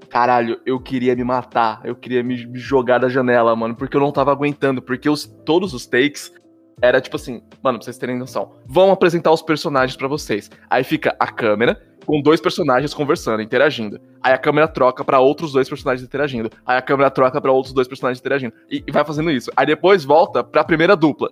[0.09, 1.79] caralho, eu queria me matar.
[1.85, 4.81] Eu queria me, me jogar da janela, mano, porque eu não tava aguentando.
[4.81, 6.33] Porque os, todos os takes
[6.81, 8.55] era tipo assim, mano, pra vocês terem noção.
[8.65, 10.51] Vão apresentar os personagens para vocês.
[10.69, 13.99] Aí fica a câmera com dois personagens conversando, interagindo.
[14.21, 16.49] Aí a câmera troca para outros dois personagens interagindo.
[16.65, 18.53] Aí a câmera troca para outros dois personagens interagindo.
[18.69, 19.51] E, e, vai fazendo isso.
[19.55, 21.29] Aí depois volta pra primeira dupla.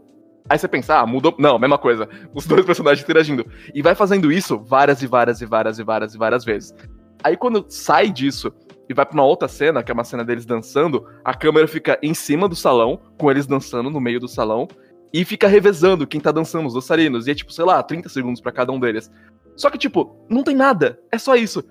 [0.50, 1.36] Aí você pensa, ah, mudou.
[1.38, 2.08] Não, mesma coisa.
[2.34, 3.46] Os dois personagens interagindo.
[3.74, 6.74] E vai fazendo isso várias e várias e várias e várias e várias vezes.
[7.24, 8.52] Aí quando sai disso
[8.90, 11.98] e vai pra uma outra cena, que é uma cena deles dançando, a câmera fica
[12.02, 14.68] em cima do salão, com eles dançando no meio do salão,
[15.14, 17.28] e fica revezando quem tá dançando, os dançarinos.
[17.28, 19.12] E é tipo, sei lá, 30 segundos para cada um deles.
[19.56, 21.00] Só que, tipo, não tem nada.
[21.12, 21.64] É só isso.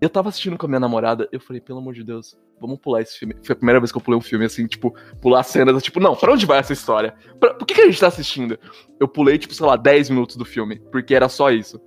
[0.00, 3.02] Eu tava assistindo com a minha namorada, eu falei, pelo amor de Deus, vamos pular
[3.02, 3.34] esse filme.
[3.42, 6.14] Foi a primeira vez que eu pulei um filme assim, tipo, pular cenas, tipo, não,
[6.14, 7.14] pra onde vai essa história?
[7.40, 8.58] Pra, por que, que a gente tá assistindo?
[9.00, 11.80] Eu pulei, tipo, sei lá, 10 minutos do filme, porque era só isso.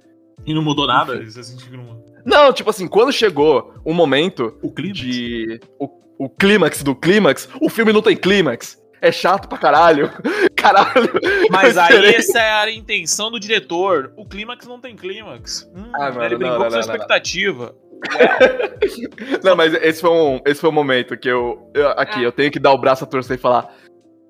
[0.46, 1.24] E não mudou nada?
[1.24, 2.04] Você sentiu que não...
[2.26, 5.00] não, tipo assim, quando chegou o momento o clímax?
[5.00, 5.60] de.
[5.80, 10.12] O, o clímax do clímax, o filme não tem clímax é chato pra caralho.
[10.56, 11.12] Caralho.
[11.50, 14.14] Mas aí essa é a intenção do diretor.
[14.16, 15.68] O clímax não tem clímax.
[15.76, 17.76] Hum, ah, mano, ele brincou não, não, com sua expectativa.
[19.44, 21.72] não, mas esse foi, um, esse foi um momento que eu.
[21.74, 22.26] eu aqui, é.
[22.26, 23.74] eu tenho que dar o braço a torcer e falar.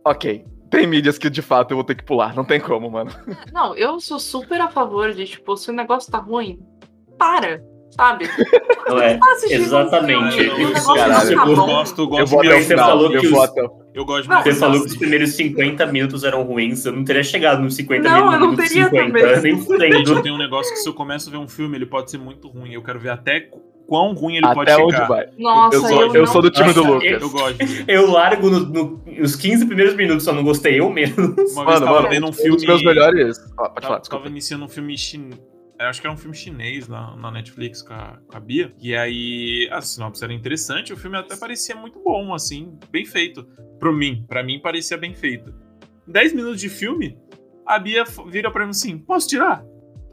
[0.06, 3.12] Ok, tem mídias que de fato eu vou ter que pular, não tem como, mano.
[3.52, 6.60] Não, eu sou super a favor de, tipo, se o negócio tá ruim,
[7.18, 7.62] para
[7.92, 8.30] sabe?
[8.88, 9.20] Não é,
[9.50, 10.40] exatamente.
[10.40, 13.62] Eu, Caralho, eu gosto, gosto eu vou até o final, eu, vou até
[13.94, 17.24] eu gosto de Você falou que os primeiros 50 minutos eram ruins, eu não teria
[17.24, 18.32] chegado nos 50 não, minutos.
[18.32, 19.94] Não, eu não teria 50, também.
[20.06, 22.18] Nem Tem um negócio que se eu começo a ver um filme, ele pode ser
[22.18, 22.74] muito ruim.
[22.74, 23.50] Eu quero ver até
[23.88, 24.86] quão ruim ele até pode chegar.
[24.86, 25.28] Onde vai.
[25.38, 27.12] Nossa, eu, sou, eu, eu sou do time do Lucas.
[27.12, 27.58] Eu, eu gosto.
[27.88, 31.26] Eu largo no, no, nos 15 primeiros minutos, só não gostei eu mesmo.
[31.26, 32.52] Uma vez mano, tava mano, vendo um filme.
[32.52, 33.38] Um dos meus melhores.
[33.58, 35.51] Ah, pode tava, falar, tava iniciando um filme chinês
[35.86, 38.74] acho que era um filme chinês na, na Netflix com a, com a, Bia.
[38.80, 43.44] E aí a sinopse era interessante, o filme até parecia muito bom, assim, bem feito.
[43.80, 45.54] Pra mim, para mim parecia bem feito.
[46.08, 47.18] 10 minutos de filme,
[47.66, 49.64] a Bia vira pra mim assim: posso tirar?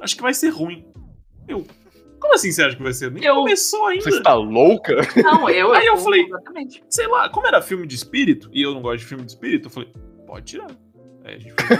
[0.00, 0.86] Acho que vai ser ruim.
[1.46, 1.66] Eu.
[2.20, 3.10] Como assim você acha que vai ser?
[3.10, 3.36] Nem eu...
[3.36, 4.04] começou ainda.
[4.04, 4.96] Você está louca?
[5.22, 5.72] Não, eu.
[5.72, 6.84] Aí eu, eu falei, exatamente.
[6.88, 9.66] sei lá, como era filme de espírito, e eu não gosto de filme de espírito,
[9.66, 9.92] eu falei,
[10.26, 10.70] pode tirar.
[11.28, 11.76] Aí a gente foi.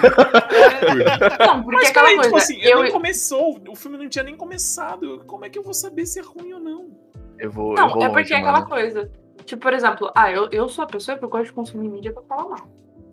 [1.47, 2.83] não, porque Mas peraí, tipo assim, eu...
[2.83, 5.25] nem começou, o filme não tinha nem começado.
[5.27, 6.91] Como é que eu vou saber se é ruim ou não?
[7.39, 7.75] Eu vou.
[7.75, 9.11] Não, eu vou é porque é aquela coisa.
[9.45, 12.13] Tipo, por exemplo, ah, eu, eu sou a pessoa que eu gosto de consumir mídia
[12.13, 12.69] pra falar mal.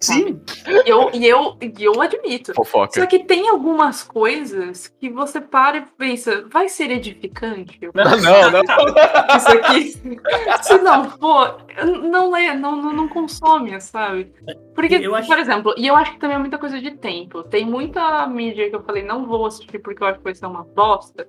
[0.06, 0.42] Sim.
[0.68, 2.54] E eu, e, eu, e eu admito.
[2.54, 3.00] Fofoca.
[3.00, 7.80] Só que tem algumas coisas que você para e pensa, vai ser edificante?
[7.94, 8.62] Não, não, não.
[9.36, 10.64] Isso aqui.
[10.64, 11.58] Se não for,
[12.04, 14.32] não lê, não, não, não consome, sabe?
[14.74, 15.28] Porque, acho...
[15.28, 17.44] por exemplo, e eu acho que também é muita coisa de tempo.
[17.44, 20.46] Tem muita mídia que eu falei, não vou assistir porque eu acho que vai ser
[20.46, 21.28] uma bosta.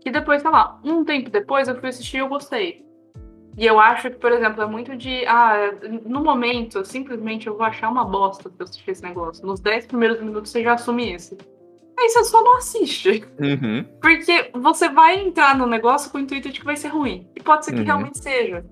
[0.00, 2.85] Que depois, sei lá, um tempo depois eu fui assistir e eu gostei.
[3.56, 5.24] E eu acho que, por exemplo, é muito de.
[5.26, 5.72] Ah,
[6.04, 9.46] no momento, simplesmente eu vou achar uma bosta se eu assistir esse negócio.
[9.46, 11.36] Nos 10 primeiros minutos você já assume isso.
[11.98, 13.24] Aí você só não assiste.
[13.40, 13.82] Uhum.
[14.02, 17.26] Porque você vai entrar no negócio com o intuito de que vai ser ruim.
[17.34, 17.86] E pode ser que uhum.
[17.86, 18.62] realmente seja.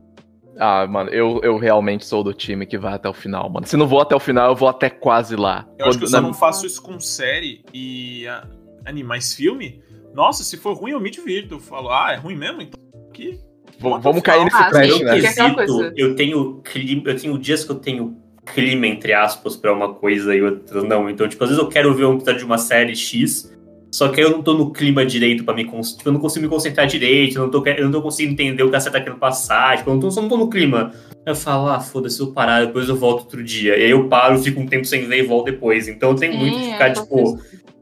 [0.58, 3.66] Ah, mano, eu, eu realmente sou do time que vai até o final, mano.
[3.66, 5.64] Se não vou até o final, eu vou até quase lá.
[5.70, 8.46] Eu Quando, acho que eu só não faço isso com série e uh,
[8.84, 9.82] animais filme.
[10.12, 11.54] Nossa, se for ruim, eu me divirto.
[11.54, 12.60] Eu falo, ah, é ruim mesmo?
[12.60, 12.78] Então
[13.08, 13.40] aqui
[13.78, 15.20] Vamos cair nesse ah, trash, né?
[15.20, 19.94] Quesito, eu tenho clima, eu tenho dias que eu tenho clima, entre aspas, pra uma
[19.94, 21.08] coisa e outra não.
[21.08, 23.52] Então, tipo, às vezes eu quero ver um episódio de uma série X,
[23.90, 26.50] só que eu não tô no clima direito para me tipo, eu não consigo me
[26.50, 29.00] concentrar direito, eu não tô, eu não tô conseguindo entender o que a série tá
[29.00, 30.92] querendo passar, tipo, eu não tô, só não tô no clima.
[31.24, 33.78] Aí eu falo, ah, foda-se, eu vou parar, depois eu volto outro dia.
[33.78, 35.88] E aí eu paro, fico um tempo sem ver e volto depois.
[35.88, 37.38] Então eu tenho Sim, muito de ficar, tipo,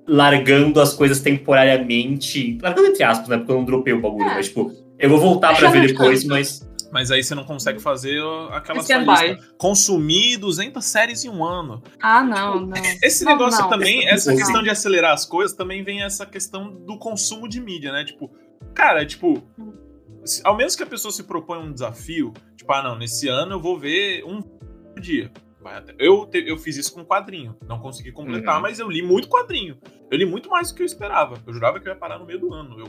[0.06, 2.58] largando as coisas temporariamente.
[2.62, 3.38] Largando entre aspas, né?
[3.38, 4.34] Porque eu não dropei o bagulho, é.
[4.34, 4.70] mas, tipo,
[5.02, 6.70] eu vou voltar para ver depois, mas.
[6.92, 9.48] Mas aí você não consegue fazer aquela sua lista.
[9.56, 11.82] Consumir 200 séries em um ano.
[11.98, 12.76] Ah, não, não.
[13.02, 13.70] Esse não, negócio não.
[13.70, 17.90] também, essa questão de acelerar as coisas, também vem essa questão do consumo de mídia,
[17.92, 18.04] né?
[18.04, 18.30] Tipo,
[18.74, 19.42] cara, tipo,
[20.44, 23.60] ao menos que a pessoa se propõe um desafio, tipo, ah, não, nesse ano eu
[23.60, 24.42] vou ver um
[25.00, 25.32] dia.
[25.98, 27.56] Eu, eu fiz isso com quadrinho.
[27.66, 28.62] Não consegui completar, uhum.
[28.62, 29.78] mas eu li muito quadrinho.
[30.10, 31.36] Eu li muito mais do que eu esperava.
[31.46, 32.78] Eu jurava que eu ia parar no meio do ano.
[32.80, 32.86] Eu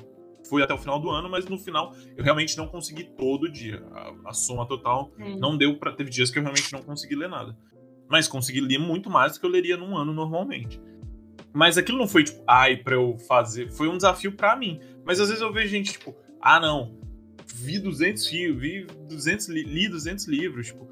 [0.47, 3.83] fui até o final do ano, mas no final eu realmente não consegui todo dia.
[3.91, 5.37] A, a soma total hum.
[5.37, 7.57] não deu para Teve dias que eu realmente não consegui ler nada.
[8.09, 10.79] Mas consegui ler muito mais do que eu leria num ano normalmente.
[11.53, 13.71] Mas aquilo não foi tipo, ai, pra eu fazer.
[13.71, 14.79] Foi um desafio para mim.
[15.05, 16.97] Mas às vezes eu vejo gente, tipo, ah, não.
[17.55, 20.91] Vi 200 livros, vi 200, li 200 livros, tipo.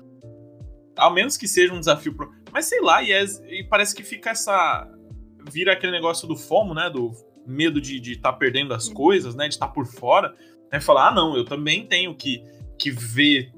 [0.96, 2.32] Ao menos que seja um desafio pro.
[2.52, 4.88] Mas sei lá, e, é, e parece que fica essa.
[5.50, 6.90] Vira aquele negócio do FOMO, né?
[6.90, 7.12] Do
[7.46, 9.48] medo de estar tá perdendo as coisas, né?
[9.48, 10.34] De estar tá por fora,
[10.72, 10.80] né?
[10.80, 12.44] Falar, ah, não, eu também tenho que,
[12.78, 13.52] que ver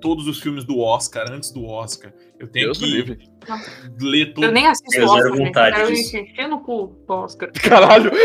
[0.00, 2.12] todos os filmes do Oscar antes do Oscar.
[2.38, 3.18] Eu tenho Deus que
[4.00, 4.46] ler tudo.
[4.46, 7.50] Eu nem assisto o Oscar, vontade eu quero encher no cu do Oscar.
[7.52, 8.10] Caralho!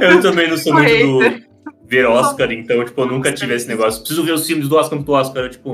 [0.00, 1.48] eu também não sou muito do
[1.88, 4.00] ver Oscar, então, tipo, eu nunca tive esse negócio.
[4.00, 5.72] Preciso ver os filmes do Oscar do Oscar, eu, tipo...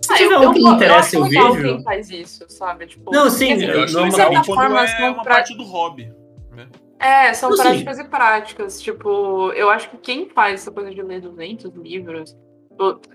[0.00, 1.74] Se ah, tiver eu, um que me interessa, eu, eu, eu vejo.
[1.74, 2.86] Quem faz isso, sabe?
[2.86, 6.12] Tipo, não, sim, eu acho legal quando é uma parte do hobby.
[6.98, 7.62] É, são assim.
[7.62, 8.82] práticas e práticas.
[8.82, 12.36] Tipo, eu acho que quem faz essa coisa de ler 200 livros,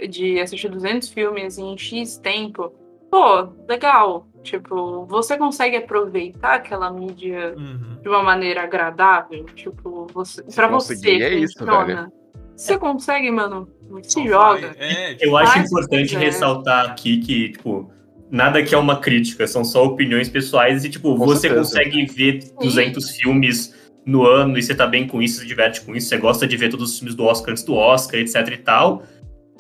[0.10, 2.74] de assistir 200 filmes em X tempo,
[3.12, 4.28] pô, legal.
[4.42, 8.00] Tipo, você consegue aproveitar aquela mídia uhum.
[8.02, 9.46] de uma maneira agradável?
[9.56, 12.12] Tipo, você, pra você, é isso, funciona.
[12.56, 13.68] Você consegue, mano,
[14.04, 14.76] se joga.
[14.78, 17.92] É, eu acho importante ressaltar aqui que, tipo,
[18.34, 21.62] nada que é uma crítica, são só opiniões pessoais e, tipo, com você certeza.
[21.62, 23.14] consegue ver 200 Sim.
[23.14, 26.48] filmes no ano e você tá bem com isso, se diverte com isso, você gosta
[26.48, 29.04] de ver todos os filmes do Oscar antes do Oscar, etc e tal.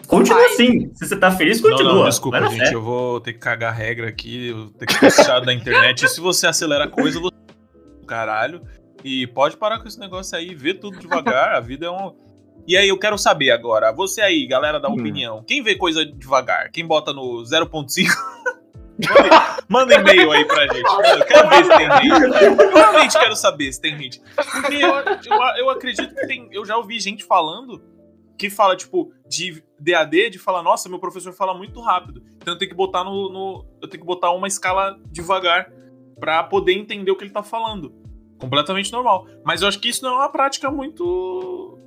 [0.07, 0.47] Continua Vai.
[0.47, 0.91] assim.
[0.95, 1.93] Se você tá feliz, continua.
[1.93, 2.69] Não, não, desculpa, gente.
[2.69, 2.73] Fé.
[2.73, 6.03] Eu vou ter que cagar a regra aqui, eu vou ter que puxar da internet.
[6.03, 7.35] E se você acelera a coisa, você.
[8.07, 8.61] Caralho.
[9.03, 11.55] E pode parar com esse negócio aí, ver tudo devagar.
[11.55, 12.13] A vida é um.
[12.67, 14.93] E aí, eu quero saber agora, você aí, galera da hum.
[14.93, 16.69] opinião, quem vê coisa devagar?
[16.71, 18.07] Quem bota no 0.5?
[19.67, 20.85] Manda e-mail aí pra gente.
[20.85, 22.43] Eu quero ver se tem gente.
[22.43, 24.21] Eu realmente quero saber se tem gente.
[24.35, 26.47] Porque eu, eu, eu, acredito que tem.
[26.51, 27.81] Eu já ouvi gente falando
[28.37, 32.23] que fala, tipo, de DAD, de falar, nossa, meu professor fala muito rápido.
[32.37, 33.29] Então eu tenho que botar no.
[33.29, 35.71] no eu tenho que botar uma escala devagar
[36.19, 37.93] para poder entender o que ele tá falando.
[38.37, 39.27] Completamente normal.
[39.45, 41.79] Mas eu acho que isso não é uma prática muito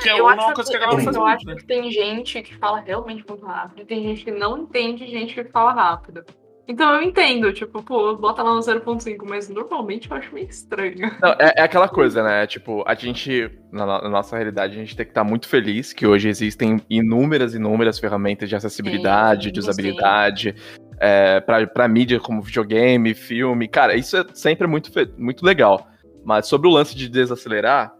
[0.00, 1.54] que é eu uma acho coisa que, que a galera faz Eu acho né?
[1.56, 5.34] que tem gente que fala realmente muito rápido e tem gente que não entende gente
[5.34, 6.24] que fala rápido.
[6.70, 11.10] Então eu entendo, tipo, pô, bota lá no 0.5, mas normalmente eu acho meio estranho.
[11.20, 12.46] Não, é, é, aquela coisa, né?
[12.46, 15.92] Tipo, a gente, na, na, nossa realidade, a gente tem que estar tá muito feliz
[15.92, 20.54] que hoje existem inúmeras, inúmeras ferramentas de acessibilidade, sim, de usabilidade,
[21.00, 23.66] é, pra, pra mídia como videogame, filme.
[23.66, 25.88] Cara, isso é sempre muito, muito legal.
[26.24, 27.92] Mas sobre o lance de desacelerar,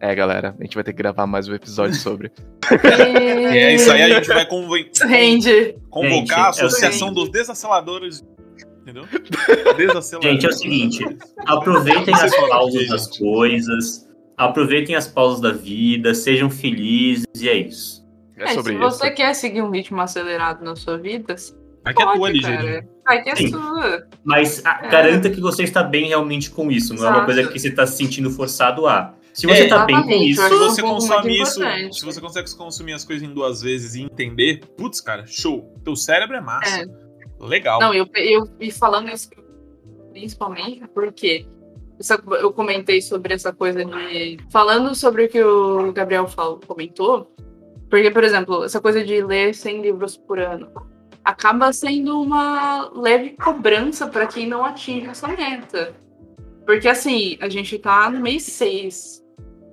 [0.00, 2.30] É, galera, a gente vai ter que gravar mais um episódio sobre.
[2.70, 4.46] E é isso aí, a gente vai.
[5.08, 5.76] Rende.
[5.90, 8.22] convocar a Associação dos Desaceleradores.
[8.82, 9.04] Entendeu?
[10.22, 11.04] Gente, é o seguinte:
[11.46, 18.04] aproveitem as pausas das coisas, aproveitem as pausas da vida, sejam felizes e é isso.
[18.36, 18.78] É, é se isso.
[18.78, 21.34] você quer seguir um ritmo acelerado na sua vida,
[21.84, 22.32] Vai que é tua,
[23.22, 24.06] que é sua.
[24.24, 24.88] Mas é.
[24.88, 26.94] garanta que você está bem realmente com isso.
[26.94, 27.14] Não Exato.
[27.14, 29.14] é uma coisa que você está se sentindo forçado a.
[29.34, 30.42] Se você está é, bem com isso.
[30.42, 31.60] Se você consome isso.
[31.92, 35.74] Se você consegue consumir as coisas em duas vezes e entender, putz, cara, show.
[35.84, 36.82] Teu cérebro é massa.
[36.82, 36.86] É.
[37.40, 37.80] Legal.
[37.80, 39.28] Não, eu, eu e falando isso
[40.12, 41.46] principalmente porque
[42.40, 44.38] eu comentei sobre essa coisa de.
[44.50, 47.34] Falando sobre o que o Gabriel falou, comentou,
[47.90, 50.70] porque, por exemplo, essa coisa de ler 100 livros por ano
[51.24, 55.94] acaba sendo uma leve cobrança para quem não atinge essa meta.
[56.66, 59.23] Porque, assim, a gente tá no mês 6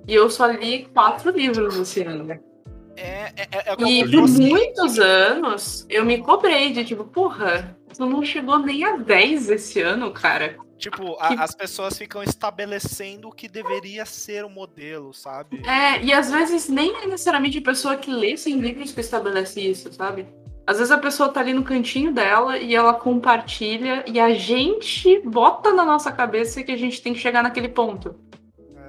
[0.06, 2.30] e eu só li quatro livros esse ano.
[2.96, 8.06] É, é, é, é e por muitos anos eu me cobrei de tipo, porra, tu
[8.06, 10.56] não chegou nem a 10 esse ano, cara.
[10.76, 15.62] Tipo, a, as pessoas ficam estabelecendo o que deveria ser o modelo, sabe?
[15.64, 19.60] É, e às vezes nem é necessariamente a pessoa que lê sem livros que estabelece
[19.60, 20.26] isso, sabe?
[20.66, 25.20] Às vezes a pessoa tá ali no cantinho dela e ela compartilha e a gente
[25.20, 28.16] bota na nossa cabeça que a gente tem que chegar naquele ponto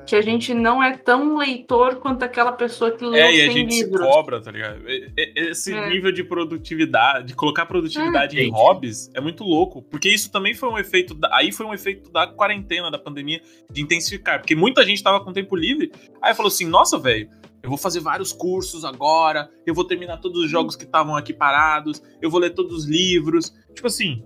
[0.05, 3.51] que a gente não é tão leitor quanto aquela pessoa que lê É, e a
[3.51, 4.01] gente livros.
[4.01, 4.81] se cobra, tá ligado?
[5.15, 5.89] Esse é.
[5.89, 8.43] nível de produtividade, de colocar produtividade é.
[8.43, 9.81] em hobbies, é muito louco.
[9.81, 11.13] Porque isso também foi um efeito.
[11.13, 14.39] Da, aí foi um efeito da quarentena, da pandemia, de intensificar.
[14.39, 15.91] Porque muita gente tava com tempo livre.
[16.21, 17.29] Aí falou assim: nossa, velho.
[17.61, 21.31] Eu vou fazer vários cursos agora, eu vou terminar todos os jogos que estavam aqui
[21.31, 23.53] parados, eu vou ler todos os livros.
[23.73, 24.21] Tipo assim,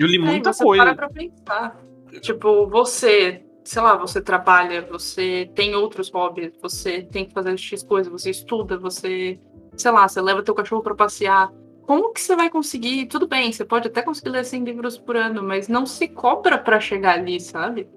[0.00, 0.84] eu li muita você coisa.
[0.84, 1.80] Para pra pensar.
[2.20, 7.82] Tipo, você sei lá, você trabalha, você tem outros hobbies, você tem que fazer X
[7.82, 9.40] coisa, você estuda, você,
[9.76, 11.52] sei lá, você leva teu cachorro para passear.
[11.82, 13.06] Como que você vai conseguir?
[13.06, 16.56] Tudo bem, você pode até conseguir ler 100 livros por ano, mas não se cobra
[16.56, 17.88] para chegar ali, sabe?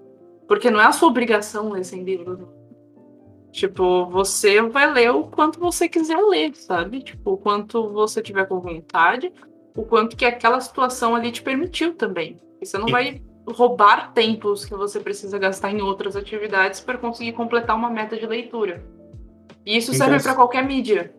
[0.47, 2.39] Porque não é a sua obrigação ler 100 livros.
[3.51, 7.01] Tipo, você vai ler o quanto você quiser ler, sabe?
[7.03, 9.31] Tipo, o quanto você tiver com vontade,
[9.75, 12.39] o quanto que aquela situação ali te permitiu também.
[12.59, 13.21] Você não vai
[13.51, 18.25] roubar tempos que você precisa gastar em outras atividades para conseguir completar uma meta de
[18.25, 18.83] leitura.
[19.65, 21.13] E isso serve para qualquer mídia.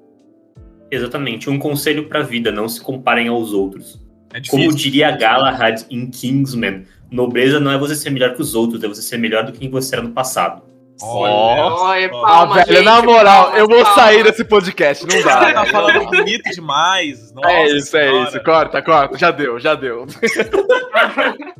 [0.90, 1.48] Exatamente.
[1.48, 4.00] Um conselho para a vida: não se comparem aos outros.
[4.32, 8.82] É Como diria Galahad em Kingsman, nobreza não é você ser melhor que os outros,
[8.82, 10.62] é você ser melhor do que você era no passado.
[11.02, 13.94] Olha, oh, palma, ah, velho, gente, na moral, palma, eu vou palma.
[13.94, 15.52] sair desse podcast, não dá.
[15.54, 17.32] tá falando bonito demais.
[17.32, 18.16] Nossa, é isso, senhora.
[18.16, 18.44] é isso.
[18.44, 19.18] Corta, corta.
[19.18, 20.06] Já deu, já deu.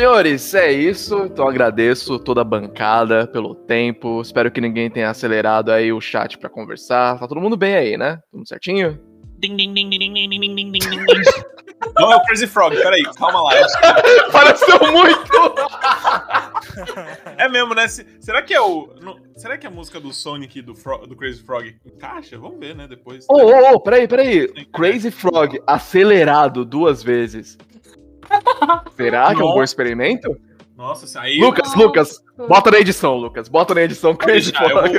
[0.00, 1.26] Senhores, é isso.
[1.26, 4.22] Então agradeço toda a bancada pelo tempo.
[4.22, 7.18] Espero que ninguém tenha acelerado aí o chat para conversar.
[7.18, 8.18] Tá todo mundo bem aí, né?
[8.32, 8.98] Tudo certinho?
[9.38, 10.80] Ding, ding, ding, ding, ding, ding, ding, ding, ding.
[11.98, 13.50] Não é o Crazy Frog, peraí, calma lá.
[14.32, 15.54] Pareceu muito!
[17.36, 17.86] é mesmo, né?
[17.86, 18.88] Será que é o.
[19.02, 22.38] No, será que a música do Sonic do, Frog, do Crazy Frog encaixa?
[22.38, 22.88] Vamos ver, né?
[22.88, 23.26] Depois.
[23.28, 24.48] Ô, ô, ô, peraí, peraí.
[24.72, 27.58] Crazy Frog acelerado duas vezes.
[28.96, 30.36] Será que é um bom experimento?
[30.80, 31.38] Nossa, aí.
[31.38, 33.50] Lucas, Lucas, bota na edição, Lucas.
[33.50, 34.96] Bota na edição Crazy Frog.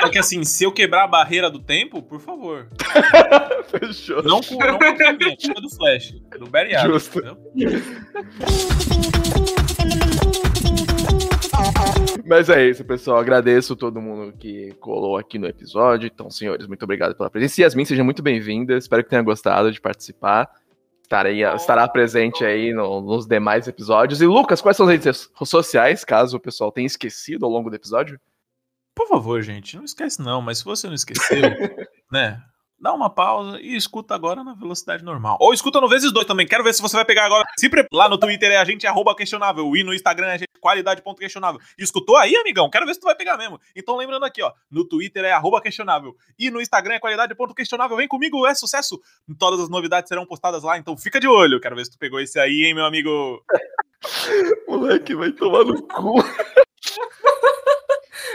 [0.00, 2.66] Só que assim, se eu quebrar a barreira do tempo, por favor.
[3.70, 4.24] Fechou.
[4.24, 6.94] Não com, não com a minha, é do Flash, é do Barry Allen.
[6.94, 7.22] Justo.
[12.26, 13.18] Mas é isso, pessoal.
[13.18, 16.10] Agradeço todo mundo que colou aqui no episódio.
[16.12, 17.62] Então, senhores, muito obrigado pela presença.
[17.62, 18.76] Yasmin, seja muito bem-vinda.
[18.76, 20.50] Espero que tenha gostado de participar
[21.06, 24.20] estarei, estará presente aí no, nos demais episódios.
[24.20, 27.76] E Lucas, quais são as redes sociais, caso o pessoal tenha esquecido ao longo do
[27.76, 28.20] episódio?
[28.94, 31.38] Por favor, gente, não esquece não, mas se você não esqueceu,
[32.10, 32.42] né,
[32.78, 35.36] dá uma pausa e escuta agora na velocidade normal.
[35.40, 36.46] Ou escuta no vezes dois também.
[36.46, 37.44] Quero ver se você vai pegar agora.
[37.58, 40.46] Se lá no Twitter é a gente arroba questionável e no Instagram é a gente
[40.60, 41.60] qualidade.questionável.
[41.78, 42.68] Escutou aí, amigão?
[42.68, 43.60] Quero ver se tu vai pegar mesmo.
[43.74, 47.96] Então lembrando aqui, ó, no Twitter é arroba questionável e no Instagram é qualidade.questionável.
[47.96, 49.00] Vem comigo, é sucesso.
[49.38, 51.60] Todas as novidades serão postadas lá, então fica de olho.
[51.60, 53.42] Quero ver se tu pegou esse aí, hein, meu amigo.
[54.68, 56.14] Moleque, vai tomar no cu.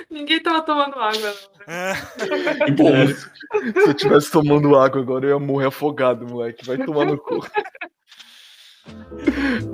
[0.10, 1.34] Ninguém tava tomando água,
[1.68, 1.74] não.
[1.74, 1.94] É.
[2.72, 6.66] Bom, se eu tivesse tomando água agora, eu ia morrer afogado, moleque.
[6.66, 7.46] Vai tomar no cu.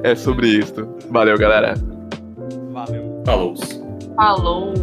[0.03, 0.87] É sobre isso.
[1.09, 1.75] Valeu, galera.
[2.71, 3.23] Valeu.
[3.25, 3.55] Falou.
[4.15, 4.73] Falou.